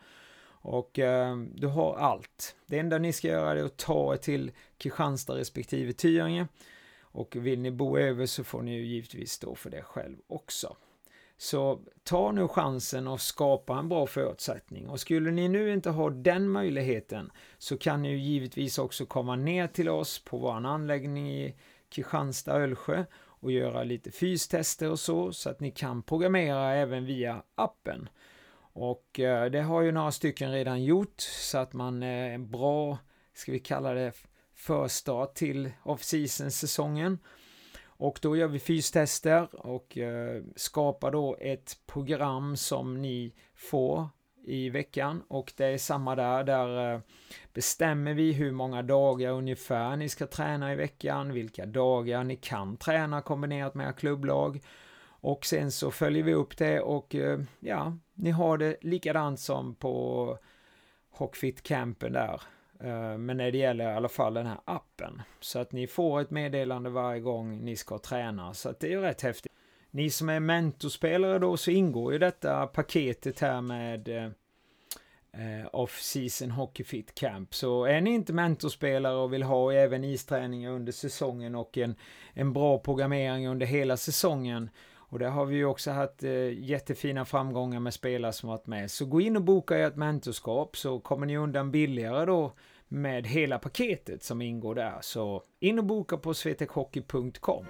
Och 0.45 0.99
eh, 0.99 1.37
du 1.37 1.67
har 1.67 1.95
allt. 1.95 2.55
Det 2.65 2.79
enda 2.79 2.97
ni 2.97 3.13
ska 3.13 3.27
göra 3.27 3.59
är 3.59 3.63
att 3.63 3.77
ta 3.77 4.13
er 4.13 4.17
till 4.17 4.51
Kristianstad 4.77 5.35
respektive 5.35 5.93
Tyringe. 5.93 6.47
Och 7.13 7.35
vill 7.35 7.59
ni 7.59 7.71
bo 7.71 7.97
över 7.97 8.25
så 8.25 8.43
får 8.43 8.61
ni 8.61 8.73
ju 8.73 8.85
givetvis 8.85 9.31
stå 9.31 9.55
för 9.55 9.69
det 9.69 9.81
själv 9.81 10.17
också. 10.27 10.75
Så 11.37 11.79
ta 12.03 12.31
nu 12.31 12.47
chansen 12.47 13.07
och 13.07 13.21
skapa 13.21 13.79
en 13.79 13.89
bra 13.89 14.07
förutsättning. 14.07 14.89
Och 14.89 14.99
skulle 14.99 15.31
ni 15.31 15.47
nu 15.47 15.73
inte 15.73 15.89
ha 15.89 16.09
den 16.09 16.49
möjligheten 16.49 17.31
så 17.57 17.77
kan 17.77 18.01
ni 18.01 18.09
ju 18.09 18.17
givetvis 18.17 18.77
också 18.77 19.05
komma 19.05 19.35
ner 19.35 19.67
till 19.67 19.89
oss 19.89 20.23
på 20.25 20.37
vår 20.37 20.51
anläggning 20.51 21.31
i 21.31 21.55
Kristianstad, 21.89 22.53
Ölsjö 22.53 23.05
och 23.43 23.51
göra 23.51 23.83
lite 23.83 24.11
fystester 24.11 24.91
och 24.91 24.99
så, 24.99 25.31
så 25.31 25.49
att 25.49 25.59
ni 25.59 25.71
kan 25.71 26.03
programmera 26.03 26.73
även 26.73 27.05
via 27.05 27.43
appen. 27.55 28.09
Och 28.73 29.19
eh, 29.19 29.51
det 29.51 29.61
har 29.61 29.81
ju 29.81 29.91
några 29.91 30.11
stycken 30.11 30.51
redan 30.51 30.83
gjort, 30.83 31.21
så 31.21 31.57
att 31.57 31.73
man 31.73 32.03
är 32.03 32.29
en 32.29 32.51
bra, 32.51 32.97
ska 33.33 33.51
vi 33.51 33.59
kalla 33.59 33.93
det, 33.93 34.13
förstart 34.55 35.33
till 35.35 35.71
off-season 35.83 36.51
säsongen. 36.51 37.19
Och 37.85 38.19
då 38.21 38.37
gör 38.37 38.47
vi 38.47 38.59
fystester 38.59 39.65
och 39.65 39.97
eh, 39.97 40.43
skapar 40.55 41.11
då 41.11 41.37
ett 41.39 41.77
program 41.85 42.57
som 42.57 43.01
ni 43.01 43.33
får 43.55 44.09
i 44.45 44.69
veckan 44.69 45.23
och 45.27 45.53
det 45.57 45.65
är 45.65 45.77
samma 45.77 46.15
där, 46.15 46.43
där 46.43 46.93
eh, 46.93 46.99
bestämmer 47.53 48.13
vi 48.13 48.33
hur 48.33 48.51
många 48.51 48.81
dagar 48.81 49.31
ungefär 49.31 49.95
ni 49.95 50.09
ska 50.09 50.27
träna 50.27 50.73
i 50.73 50.75
veckan, 50.75 51.33
vilka 51.33 51.65
dagar 51.65 52.23
ni 52.23 52.35
kan 52.35 52.77
träna 52.77 53.21
kombinerat 53.21 53.75
med 53.75 53.95
klubblag 53.95 54.61
och 55.05 55.45
sen 55.45 55.71
så 55.71 55.91
följer 55.91 56.23
vi 56.23 56.33
upp 56.33 56.57
det 56.57 56.79
och 56.79 57.15
eh, 57.15 57.39
ja, 57.59 57.97
ni 58.13 58.31
har 58.31 58.57
det 58.57 58.77
likadant 58.81 59.39
som 59.39 59.75
på 59.75 60.37
Hockfit-campen 61.11 62.13
där. 62.13 62.41
Eh, 62.83 63.17
men 63.17 63.37
när 63.37 63.51
det 63.51 63.57
gäller 63.57 63.91
i 63.91 63.95
alla 63.95 64.09
fall 64.09 64.33
den 64.33 64.45
här 64.45 64.59
appen. 64.65 65.21
Så 65.39 65.59
att 65.59 65.71
ni 65.71 65.87
får 65.87 66.21
ett 66.21 66.31
meddelande 66.31 66.89
varje 66.89 67.19
gång 67.19 67.65
ni 67.65 67.75
ska 67.75 67.97
träna. 67.97 68.53
Så 68.53 68.69
att 68.69 68.79
det 68.79 68.87
är 68.87 68.91
ju 68.91 69.01
rätt 69.01 69.21
häftigt. 69.21 69.51
Ni 69.91 70.09
som 70.09 70.29
är 70.29 70.39
mentorspelare 70.39 71.39
då 71.39 71.57
så 71.57 71.71
ingår 71.71 72.13
ju 72.13 72.19
detta 72.19 72.67
paketet 72.67 73.39
här 73.39 73.61
med 73.61 74.07
eh, 74.07 74.29
eh, 75.33 75.67
off-season 75.73 76.51
Hockey 76.51 76.83
Fit 76.83 77.15
Camp. 77.15 77.55
Så 77.55 77.85
är 77.85 78.01
ni 78.01 78.09
inte 78.09 78.33
mentorspelare 78.33 79.15
och 79.15 79.33
vill 79.33 79.43
ha 79.43 79.73
även 79.73 80.03
isträningar 80.03 80.71
under 80.71 80.91
säsongen 80.91 81.55
och 81.55 81.77
en, 81.77 81.95
en 82.33 82.53
bra 82.53 82.77
programmering 82.77 83.47
under 83.47 83.65
hela 83.65 83.97
säsongen 83.97 84.69
och 85.13 85.19
där 85.19 85.29
har 85.29 85.45
vi 85.45 85.55
ju 85.55 85.65
också 85.65 85.91
haft 85.91 86.23
eh, 86.23 86.63
jättefina 86.63 87.25
framgångar 87.25 87.79
med 87.79 87.93
spelare 87.93 88.33
som 88.33 88.49
varit 88.49 88.67
med. 88.67 88.91
Så 88.91 89.05
gå 89.05 89.21
in 89.21 89.35
och 89.35 89.41
boka 89.43 89.77
ert 89.77 89.95
mentorskap 89.95 90.77
så 90.77 90.99
kommer 90.99 91.25
ni 91.25 91.37
undan 91.37 91.71
billigare 91.71 92.25
då 92.25 92.53
med 92.87 93.27
hela 93.27 93.59
paketet 93.59 94.23
som 94.23 94.41
ingår 94.41 94.75
där. 94.75 94.97
Så 95.01 95.43
in 95.59 95.79
och 95.79 95.85
boka 95.85 96.17
på 96.17 96.33
svetekhockey.com. 96.33 97.65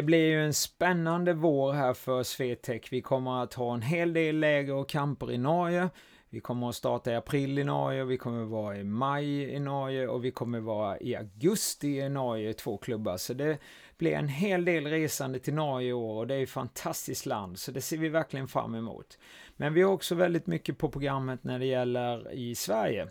det 0.00 0.04
blir 0.04 0.30
ju 0.30 0.44
en 0.44 0.54
spännande 0.54 1.32
vår 1.32 1.72
här 1.72 1.94
för 1.94 2.22
Swetec. 2.22 2.82
Vi 2.90 3.02
kommer 3.02 3.42
att 3.42 3.54
ha 3.54 3.74
en 3.74 3.82
hel 3.82 4.12
del 4.12 4.38
läger 4.38 4.74
och 4.74 4.88
kamper 4.88 5.32
i 5.32 5.38
Norge. 5.38 5.88
Vi 6.30 6.40
kommer 6.40 6.68
att 6.68 6.74
starta 6.74 7.12
i 7.12 7.16
april 7.16 7.58
i 7.58 7.64
Norge, 7.64 8.04
vi 8.04 8.18
kommer 8.18 8.42
att 8.42 8.48
vara 8.48 8.76
i 8.76 8.84
maj 8.84 9.42
i 9.42 9.58
Norge 9.58 10.08
och 10.08 10.24
vi 10.24 10.30
kommer 10.30 10.58
att 10.58 10.64
vara 10.64 11.00
i 11.00 11.16
augusti 11.16 11.88
i 11.88 12.08
Norge, 12.08 12.52
två 12.52 12.78
klubbar. 12.78 13.16
Så 13.16 13.34
det 13.34 13.58
blir 13.98 14.12
en 14.12 14.28
hel 14.28 14.64
del 14.64 14.86
resande 14.86 15.38
till 15.38 15.54
Norge 15.54 15.88
i 15.88 15.92
år 15.92 16.18
och 16.18 16.26
det 16.26 16.34
är 16.34 16.42
ett 16.42 16.50
fantastiskt 16.50 17.26
land, 17.26 17.58
så 17.58 17.72
det 17.72 17.80
ser 17.80 17.98
vi 17.98 18.08
verkligen 18.08 18.48
fram 18.48 18.74
emot. 18.74 19.18
Men 19.56 19.74
vi 19.74 19.82
har 19.82 19.92
också 19.92 20.14
väldigt 20.14 20.46
mycket 20.46 20.78
på 20.78 20.88
programmet 20.88 21.44
när 21.44 21.58
det 21.58 21.66
gäller 21.66 22.32
i 22.32 22.54
Sverige. 22.54 23.08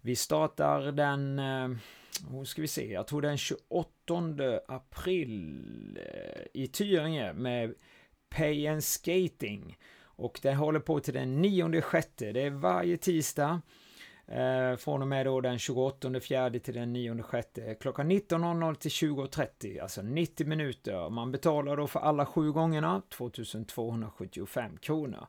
Vi 0.00 0.16
startar 0.16 0.92
den 0.92 1.38
eh, 1.38 1.78
nu 2.30 2.44
ska 2.44 2.62
vi 2.62 2.68
se, 2.68 2.92
jag 2.92 3.06
tror 3.06 3.22
den 3.22 3.38
28 3.38 3.60
april 4.68 5.98
eh, 6.00 6.42
i 6.62 6.66
Tyringe 6.66 7.32
med 7.32 7.74
Pay 8.28 8.66
and 8.66 8.84
Skating. 8.84 9.78
Och 10.02 10.38
det 10.42 10.54
håller 10.54 10.80
på 10.80 11.00
till 11.00 11.14
den 11.14 11.42
9 11.42 11.80
sjätte. 11.80 12.32
Det 12.32 12.42
är 12.42 12.50
varje 12.50 12.96
tisdag. 12.96 13.60
Eh, 14.26 14.76
från 14.76 15.02
och 15.02 15.08
med 15.08 15.26
då 15.26 15.40
den 15.40 15.58
28 15.58 16.20
fjärde 16.20 16.60
till 16.60 16.74
den 16.74 16.92
9 16.92 17.22
sjätte. 17.22 17.74
Klockan 17.80 18.10
19.00 18.10 18.74
till 18.74 18.90
20.30. 18.90 19.82
Alltså 19.82 20.02
90 20.02 20.46
minuter. 20.46 21.10
Man 21.10 21.32
betalar 21.32 21.76
då 21.76 21.86
för 21.86 22.00
alla 22.00 22.26
sju 22.26 22.52
gångerna 22.52 23.02
2275 23.08 24.76
kronor. 24.76 25.26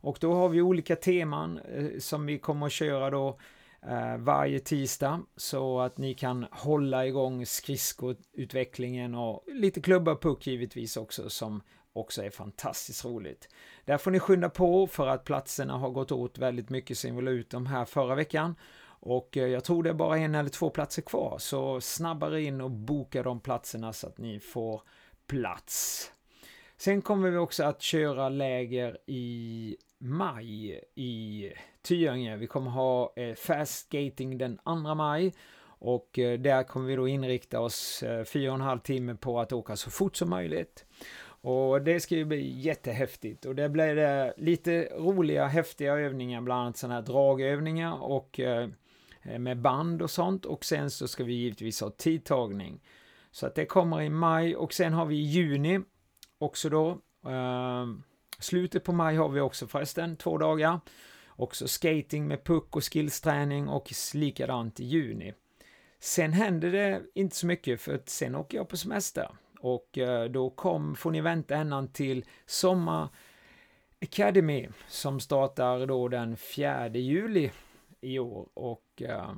Och 0.00 0.18
då 0.20 0.34
har 0.34 0.48
vi 0.48 0.62
olika 0.62 0.96
teman 0.96 1.58
eh, 1.58 1.98
som 1.98 2.26
vi 2.26 2.38
kommer 2.38 2.66
att 2.66 2.72
köra 2.72 3.10
då 3.10 3.38
Eh, 3.82 4.16
varje 4.18 4.60
tisdag 4.60 5.20
så 5.36 5.80
att 5.80 5.98
ni 5.98 6.14
kan 6.14 6.46
hålla 6.50 7.06
igång 7.06 7.46
skridskoutvecklingen 7.46 9.14
och 9.14 9.44
lite 9.46 9.80
klubba 9.80 10.16
puck 10.16 10.46
givetvis 10.46 10.96
också 10.96 11.30
som 11.30 11.62
också 11.92 12.22
är 12.22 12.30
fantastiskt 12.30 13.04
roligt. 13.04 13.48
Där 13.84 13.98
får 13.98 14.10
ni 14.10 14.20
skynda 14.20 14.48
på 14.48 14.86
för 14.86 15.06
att 15.06 15.24
platserna 15.24 15.76
har 15.76 15.90
gått 15.90 16.12
åt 16.12 16.38
väldigt 16.38 16.70
mycket 16.70 16.98
sen 16.98 17.16
vi 17.16 17.22
la 17.22 17.30
ut 17.30 17.50
dem 17.50 17.66
här 17.66 17.84
förra 17.84 18.14
veckan. 18.14 18.54
Och 19.00 19.36
eh, 19.36 19.46
jag 19.46 19.64
tror 19.64 19.82
det 19.82 19.90
är 19.90 19.94
bara 19.94 20.18
en 20.18 20.34
eller 20.34 20.50
två 20.50 20.70
platser 20.70 21.02
kvar, 21.02 21.38
så 21.38 21.80
snabbare 21.80 22.42
in 22.42 22.60
och 22.60 22.70
boka 22.70 23.22
de 23.22 23.40
platserna 23.40 23.92
så 23.92 24.06
att 24.06 24.18
ni 24.18 24.40
får 24.40 24.82
plats. 25.26 26.12
Sen 26.76 27.02
kommer 27.02 27.30
vi 27.30 27.36
också 27.36 27.64
att 27.64 27.82
köra 27.82 28.28
läger 28.28 28.98
i 29.06 29.76
maj 29.98 30.80
i 30.94 31.52
Tyringe. 31.86 32.36
Vi 32.36 32.46
kommer 32.46 32.70
ha 32.70 33.12
eh, 33.16 33.34
fast 33.34 33.86
skating 33.86 34.38
den 34.38 34.58
2 34.64 34.94
maj 34.94 35.34
och 35.78 36.18
eh, 36.18 36.38
där 36.38 36.62
kommer 36.62 36.86
vi 36.86 36.96
då 36.96 37.08
inrikta 37.08 37.60
oss 37.60 38.02
eh, 38.02 38.24
fyra 38.24 38.50
och 38.50 38.54
en 38.54 38.60
halv 38.60 38.78
timme 38.78 39.14
på 39.14 39.40
att 39.40 39.52
åka 39.52 39.76
så 39.76 39.90
fort 39.90 40.16
som 40.16 40.30
möjligt. 40.30 40.84
Och 41.40 41.82
det 41.82 42.00
ska 42.00 42.14
ju 42.14 42.24
bli 42.24 42.60
jättehäftigt 42.60 43.44
och 43.44 43.54
det 43.54 43.68
blir 43.68 43.94
det 43.94 44.34
lite 44.36 44.88
roliga 44.98 45.46
häftiga 45.46 45.94
övningar, 45.94 46.40
bland 46.40 46.60
annat 46.60 46.76
sådana 46.76 46.94
här 46.94 47.02
dragövningar 47.02 48.02
och 48.02 48.40
eh, 48.40 48.68
eh, 49.22 49.38
med 49.38 49.60
band 49.60 50.02
och 50.02 50.10
sånt 50.10 50.44
och 50.44 50.64
sen 50.64 50.90
så 50.90 51.08
ska 51.08 51.24
vi 51.24 51.32
givetvis 51.32 51.80
ha 51.80 51.90
tidtagning. 51.90 52.80
Så 53.30 53.46
att 53.46 53.54
det 53.54 53.66
kommer 53.66 54.02
i 54.02 54.10
maj 54.10 54.56
och 54.56 54.72
sen 54.72 54.92
har 54.92 55.06
vi 55.06 55.16
i 55.16 55.22
juni 55.22 55.80
också 56.38 56.68
då. 56.68 56.98
Ehm, 57.30 58.02
slutet 58.38 58.84
på 58.84 58.92
maj 58.92 59.16
har 59.16 59.28
vi 59.28 59.40
också 59.40 59.66
förresten 59.66 60.16
två 60.16 60.38
dagar 60.38 60.80
också 61.36 61.68
skating 61.68 62.26
med 62.26 62.44
puck 62.44 62.76
och 62.76 62.92
skillsträning 62.92 63.68
och 63.68 63.92
likadant 64.14 64.80
i 64.80 64.84
juni. 64.84 65.34
Sen 66.00 66.32
händer 66.32 66.72
det 66.72 67.02
inte 67.14 67.36
så 67.36 67.46
mycket 67.46 67.80
för 67.80 67.94
att 67.94 68.08
sen 68.08 68.34
åker 68.34 68.58
jag 68.58 68.68
på 68.68 68.76
semester 68.76 69.28
och 69.60 69.98
eh, 69.98 70.24
då 70.24 70.50
kom, 70.50 70.96
får 70.96 71.10
ni 71.10 71.20
vänta 71.20 71.56
ända 71.56 71.86
till 71.86 72.24
Sommar 72.46 73.08
Academy 74.02 74.68
som 74.88 75.20
startar 75.20 75.86
då 75.86 76.08
den 76.08 76.36
4 76.36 76.88
juli 76.88 77.50
i 78.00 78.18
år 78.18 78.48
och 78.54 79.02
eh, 79.02 79.32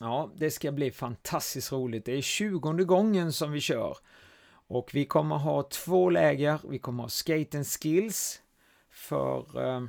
ja, 0.00 0.30
det 0.36 0.50
ska 0.50 0.72
bli 0.72 0.90
fantastiskt 0.90 1.72
roligt. 1.72 2.04
Det 2.04 2.12
är 2.12 2.22
20 2.22 2.84
gången 2.84 3.32
som 3.32 3.52
vi 3.52 3.60
kör 3.60 3.96
och 4.50 4.90
vi 4.94 5.04
kommer 5.04 5.36
ha 5.36 5.62
två 5.62 6.10
läger. 6.10 6.60
Vi 6.68 6.78
kommer 6.78 7.02
ha 7.02 7.08
skate 7.08 7.56
and 7.56 7.66
skills 7.66 8.42
för 8.90 9.66
eh, 9.68 9.86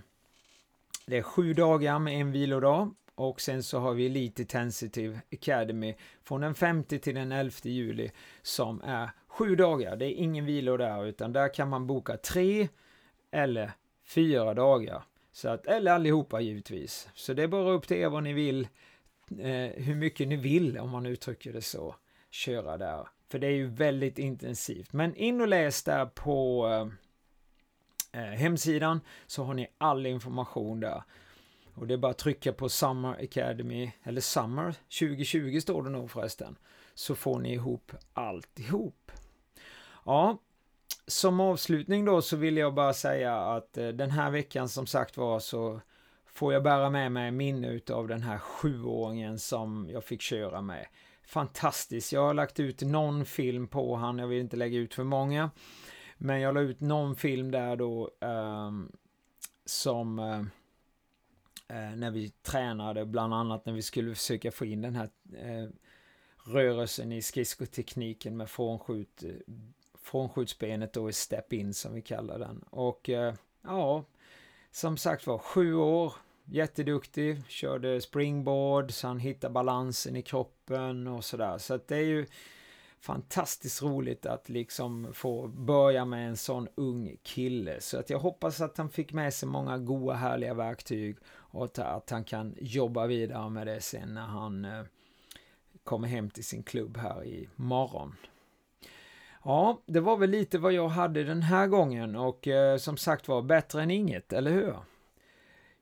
det 1.11 1.17
är 1.17 1.21
sju 1.21 1.53
dagar 1.53 1.99
med 1.99 2.21
en 2.21 2.31
vilodag 2.31 2.93
och 3.15 3.41
sen 3.41 3.63
så 3.63 3.79
har 3.79 3.93
vi 3.93 4.05
Elite 4.05 4.45
Tensitive 4.45 5.21
Academy 5.31 5.95
från 6.23 6.41
den 6.41 6.55
5 6.55 6.83
till 6.83 7.15
den 7.15 7.31
11 7.31 7.51
juli 7.63 8.11
som 8.41 8.81
är 8.81 9.09
sju 9.27 9.55
dagar. 9.55 9.95
Det 9.95 10.05
är 10.05 10.13
ingen 10.13 10.45
vilo 10.45 10.77
där 10.77 11.05
utan 11.05 11.33
där 11.33 11.53
kan 11.53 11.69
man 11.69 11.87
boka 11.87 12.17
tre 12.17 12.67
eller 13.31 13.71
fyra 14.05 14.53
dagar. 14.53 15.03
Så 15.31 15.49
att, 15.49 15.67
eller 15.67 15.91
allihopa 15.91 16.41
givetvis. 16.41 17.09
Så 17.13 17.33
det 17.33 17.43
är 17.43 17.47
bara 17.47 17.71
upp 17.71 17.87
till 17.87 17.97
er 17.97 18.09
vad 18.09 18.23
ni 18.23 18.33
vill, 18.33 18.67
eh, 19.39 19.83
hur 19.83 19.95
mycket 19.95 20.27
ni 20.27 20.35
vill 20.35 20.77
om 20.77 20.89
man 20.89 21.05
uttrycker 21.05 21.53
det 21.53 21.61
så, 21.61 21.95
köra 22.29 22.77
där. 22.77 23.07
För 23.31 23.39
det 23.39 23.47
är 23.47 23.51
ju 23.51 23.67
väldigt 23.67 24.19
intensivt. 24.19 24.93
Men 24.93 25.15
in 25.15 25.41
och 25.41 25.47
läs 25.47 25.83
där 25.83 26.05
på 26.05 26.67
eh, 26.67 27.00
eh 28.11 28.21
hemsidan 28.21 29.01
så 29.27 29.43
har 29.43 29.53
ni 29.53 29.67
all 29.77 30.05
information 30.05 30.79
där. 30.79 31.03
Och 31.73 31.87
det 31.87 31.93
är 31.93 31.97
bara 31.97 32.11
att 32.11 32.17
trycka 32.17 32.53
på 32.53 32.69
Summer 32.69 33.23
Academy, 33.23 33.91
eller 34.03 34.21
Summer 34.21 34.75
2020 34.99 35.59
står 35.59 35.83
det 35.83 35.89
nog 35.89 36.11
förresten. 36.11 36.55
Så 36.93 37.15
får 37.15 37.39
ni 37.39 37.53
ihop 37.53 37.91
alltihop. 38.13 39.11
Ja, 40.05 40.37
som 41.07 41.39
avslutning 41.39 42.05
då 42.05 42.21
så 42.21 42.37
vill 42.37 42.57
jag 42.57 42.73
bara 42.73 42.93
säga 42.93 43.35
att 43.35 43.77
eh, 43.77 43.87
den 43.87 44.11
här 44.11 44.31
veckan 44.31 44.69
som 44.69 44.87
sagt 44.87 45.17
var 45.17 45.39
så 45.39 45.81
får 46.25 46.53
jag 46.53 46.63
bära 46.63 46.89
med 46.89 47.11
mig 47.11 47.31
minne 47.31 47.79
av 47.89 48.07
den 48.07 48.21
här 48.21 48.37
sjuåringen 48.37 49.39
som 49.39 49.89
jag 49.91 50.03
fick 50.03 50.21
köra 50.21 50.61
med. 50.61 50.87
Fantastiskt. 51.23 52.11
Jag 52.11 52.21
har 52.21 52.33
lagt 52.33 52.59
ut 52.59 52.81
någon 52.81 53.25
film 53.25 53.67
på 53.67 53.95
han, 53.95 54.19
jag 54.19 54.27
vill 54.27 54.39
inte 54.39 54.57
lägga 54.57 54.79
ut 54.79 54.93
för 54.93 55.03
många. 55.03 55.49
Men 56.23 56.41
jag 56.41 56.53
la 56.53 56.61
ut 56.61 56.79
någon 56.79 57.15
film 57.15 57.51
där 57.51 57.75
då 57.75 58.11
ehm, 58.19 58.89
eh, 58.91 58.97
som 59.65 60.19
eh, 60.19 61.95
när 61.95 62.11
vi 62.11 62.29
tränade, 62.29 63.05
bland 63.05 63.33
annat 63.33 63.65
när 63.65 63.73
vi 63.73 63.81
skulle 63.81 64.15
försöka 64.15 64.51
få 64.51 64.65
in 64.65 64.81
den 64.81 64.95
här 64.95 65.09
eh, 65.33 65.69
rörelsen 66.45 67.11
i 67.11 67.21
skridskotekniken 67.21 68.37
med 68.37 68.49
frånskjut 68.49 69.23
eh, 69.23 69.29
frånskjutsbenet 70.01 70.93
då 70.93 71.09
i 71.09 71.13
step 71.13 71.53
in 71.53 71.73
som 71.73 71.93
vi 71.93 72.01
kallar 72.01 72.39
den. 72.39 72.65
Och 72.69 73.09
eh, 73.09 73.33
ja, 73.61 74.03
som 74.71 74.97
sagt 74.97 75.27
var, 75.27 75.37
sju 75.37 75.75
år, 75.75 76.13
jätteduktig, 76.45 77.47
körde 77.47 78.01
springboard 78.01 78.91
så 78.91 79.07
han 79.07 79.19
hittade 79.19 79.53
balansen 79.53 80.15
i 80.15 80.21
kroppen 80.21 81.07
och 81.07 81.25
sådär. 81.25 81.57
Så 81.57 81.73
att 81.73 81.87
det 81.87 81.97
är 81.97 82.05
ju 82.05 82.25
fantastiskt 83.01 83.81
roligt 83.81 84.25
att 84.25 84.49
liksom 84.49 85.07
få 85.13 85.47
börja 85.47 86.05
med 86.05 86.27
en 86.27 86.37
sån 86.37 86.67
ung 86.75 87.17
kille. 87.23 87.81
Så 87.81 87.99
att 87.99 88.09
jag 88.09 88.19
hoppas 88.19 88.61
att 88.61 88.77
han 88.77 88.89
fick 88.89 89.13
med 89.13 89.33
sig 89.33 89.49
många 89.49 89.77
goda 89.77 90.13
härliga 90.13 90.53
verktyg 90.53 91.17
och 91.27 91.79
att 91.79 92.09
han 92.09 92.23
kan 92.23 92.55
jobba 92.59 93.07
vidare 93.07 93.49
med 93.49 93.67
det 93.67 93.81
sen 93.81 94.13
när 94.13 94.21
han 94.21 94.65
eh, 94.65 94.83
kommer 95.83 96.07
hem 96.07 96.29
till 96.29 96.43
sin 96.43 96.63
klubb 96.63 96.97
här 96.97 97.25
i 97.25 97.49
morgon. 97.55 98.15
Ja, 99.43 99.81
det 99.85 99.99
var 99.99 100.17
väl 100.17 100.29
lite 100.29 100.57
vad 100.57 100.73
jag 100.73 100.87
hade 100.87 101.23
den 101.23 101.41
här 101.41 101.67
gången 101.67 102.15
och 102.15 102.47
eh, 102.47 102.77
som 102.77 102.97
sagt 102.97 103.27
var 103.27 103.41
bättre 103.41 103.83
än 103.83 103.91
inget, 103.91 104.33
eller 104.33 104.51
hur? 104.51 104.75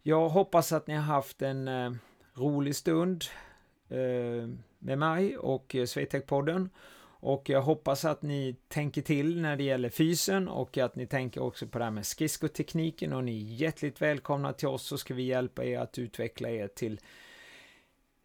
Jag 0.01 0.29
hoppas 0.29 0.71
att 0.71 0.87
ni 0.87 0.93
har 0.93 1.03
haft 1.03 1.41
en 1.41 1.67
eh, 1.67 1.91
rolig 2.33 2.75
stund 2.75 3.23
eh, 3.89 4.49
med 4.79 4.97
mig 4.97 5.37
och 5.37 5.75
eh, 5.75 5.83
Swetec-podden. 5.83 6.69
Och 7.19 7.49
jag 7.49 7.61
hoppas 7.61 8.05
att 8.05 8.21
ni 8.21 8.55
tänker 8.67 9.01
till 9.01 9.41
när 9.41 9.55
det 9.55 9.63
gäller 9.63 9.89
fysen 9.89 10.47
och 10.47 10.77
att 10.77 10.95
ni 10.95 11.07
tänker 11.07 11.43
också 11.43 11.67
på 11.67 11.77
det 11.77 11.83
här 11.83 11.91
med 11.91 12.05
skridskotekniken 12.05 13.13
och 13.13 13.23
ni 13.23 13.37
är 13.37 13.55
hjärtligt 13.55 14.01
välkomna 14.01 14.53
till 14.53 14.67
oss 14.67 14.83
så 14.83 14.97
ska 14.97 15.13
vi 15.13 15.23
hjälpa 15.23 15.65
er 15.65 15.79
att 15.79 15.99
utveckla 15.99 16.49
er 16.49 16.67
till 16.67 16.99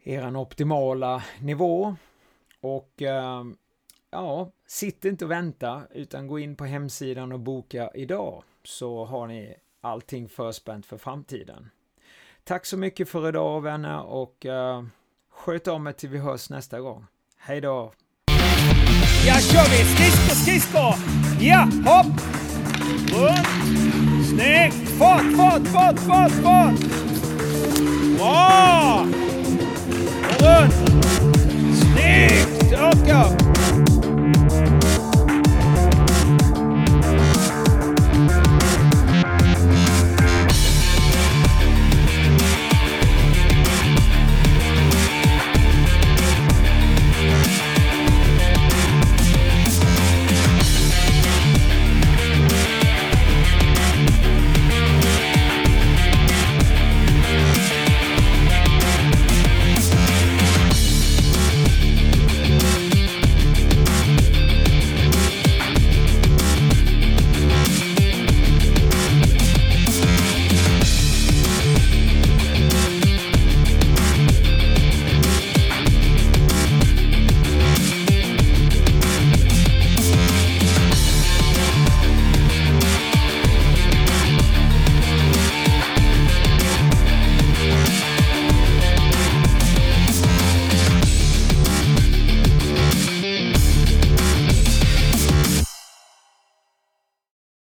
er 0.03 0.37
optimala 0.37 1.25
nivå. 1.41 1.97
Och 2.61 3.03
ehm, 3.03 3.57
ja, 4.11 4.51
sitt 4.67 5.05
inte 5.05 5.25
och 5.25 5.31
vänta 5.31 5.83
utan 5.91 6.27
gå 6.27 6.39
in 6.39 6.57
på 6.57 6.65
hemsidan 6.65 7.33
och 7.33 7.41
boka 7.41 7.91
idag 7.95 8.45
så 8.63 9.05
har 9.05 9.27
ni 9.27 9.55
allting 9.81 10.29
förspänt 10.29 10.87
för 10.87 10.99
framtiden. 10.99 11.71
Tack 12.45 12.67
så 12.67 12.77
mycket 12.77 13.09
för 13.09 13.29
idag 13.29 13.61
vänner 13.61 14.03
och 14.03 14.47
uh, 14.49 14.85
sköt 15.29 15.69
om 15.69 15.87
er 15.87 15.93
till 15.93 16.09
vi 16.09 16.19
hörs 16.19 16.51
nästa 16.51 16.81
gång. 16.81 17.07
Hej 17.37 17.61
då! 17.61 17.93
Ja, 19.27 19.35
kör 19.35 19.71
vi! 19.71 19.85
Skridsko, 19.85 20.35
skridsko! 20.35 20.95
Ja, 21.41 21.69
hopp! 21.85 22.07
Runt! 23.13 23.49
Snyggt! 24.29 24.99
Fart, 24.99 25.23
fart, 25.37 25.69
fart, 25.73 25.99
fart, 26.07 26.33
fart! 26.43 26.81
Bra! 28.19 29.07
Runt! 30.39 30.75
Snyggt! 31.81 32.73
Upp, 32.73 33.09
upp! 33.09 33.44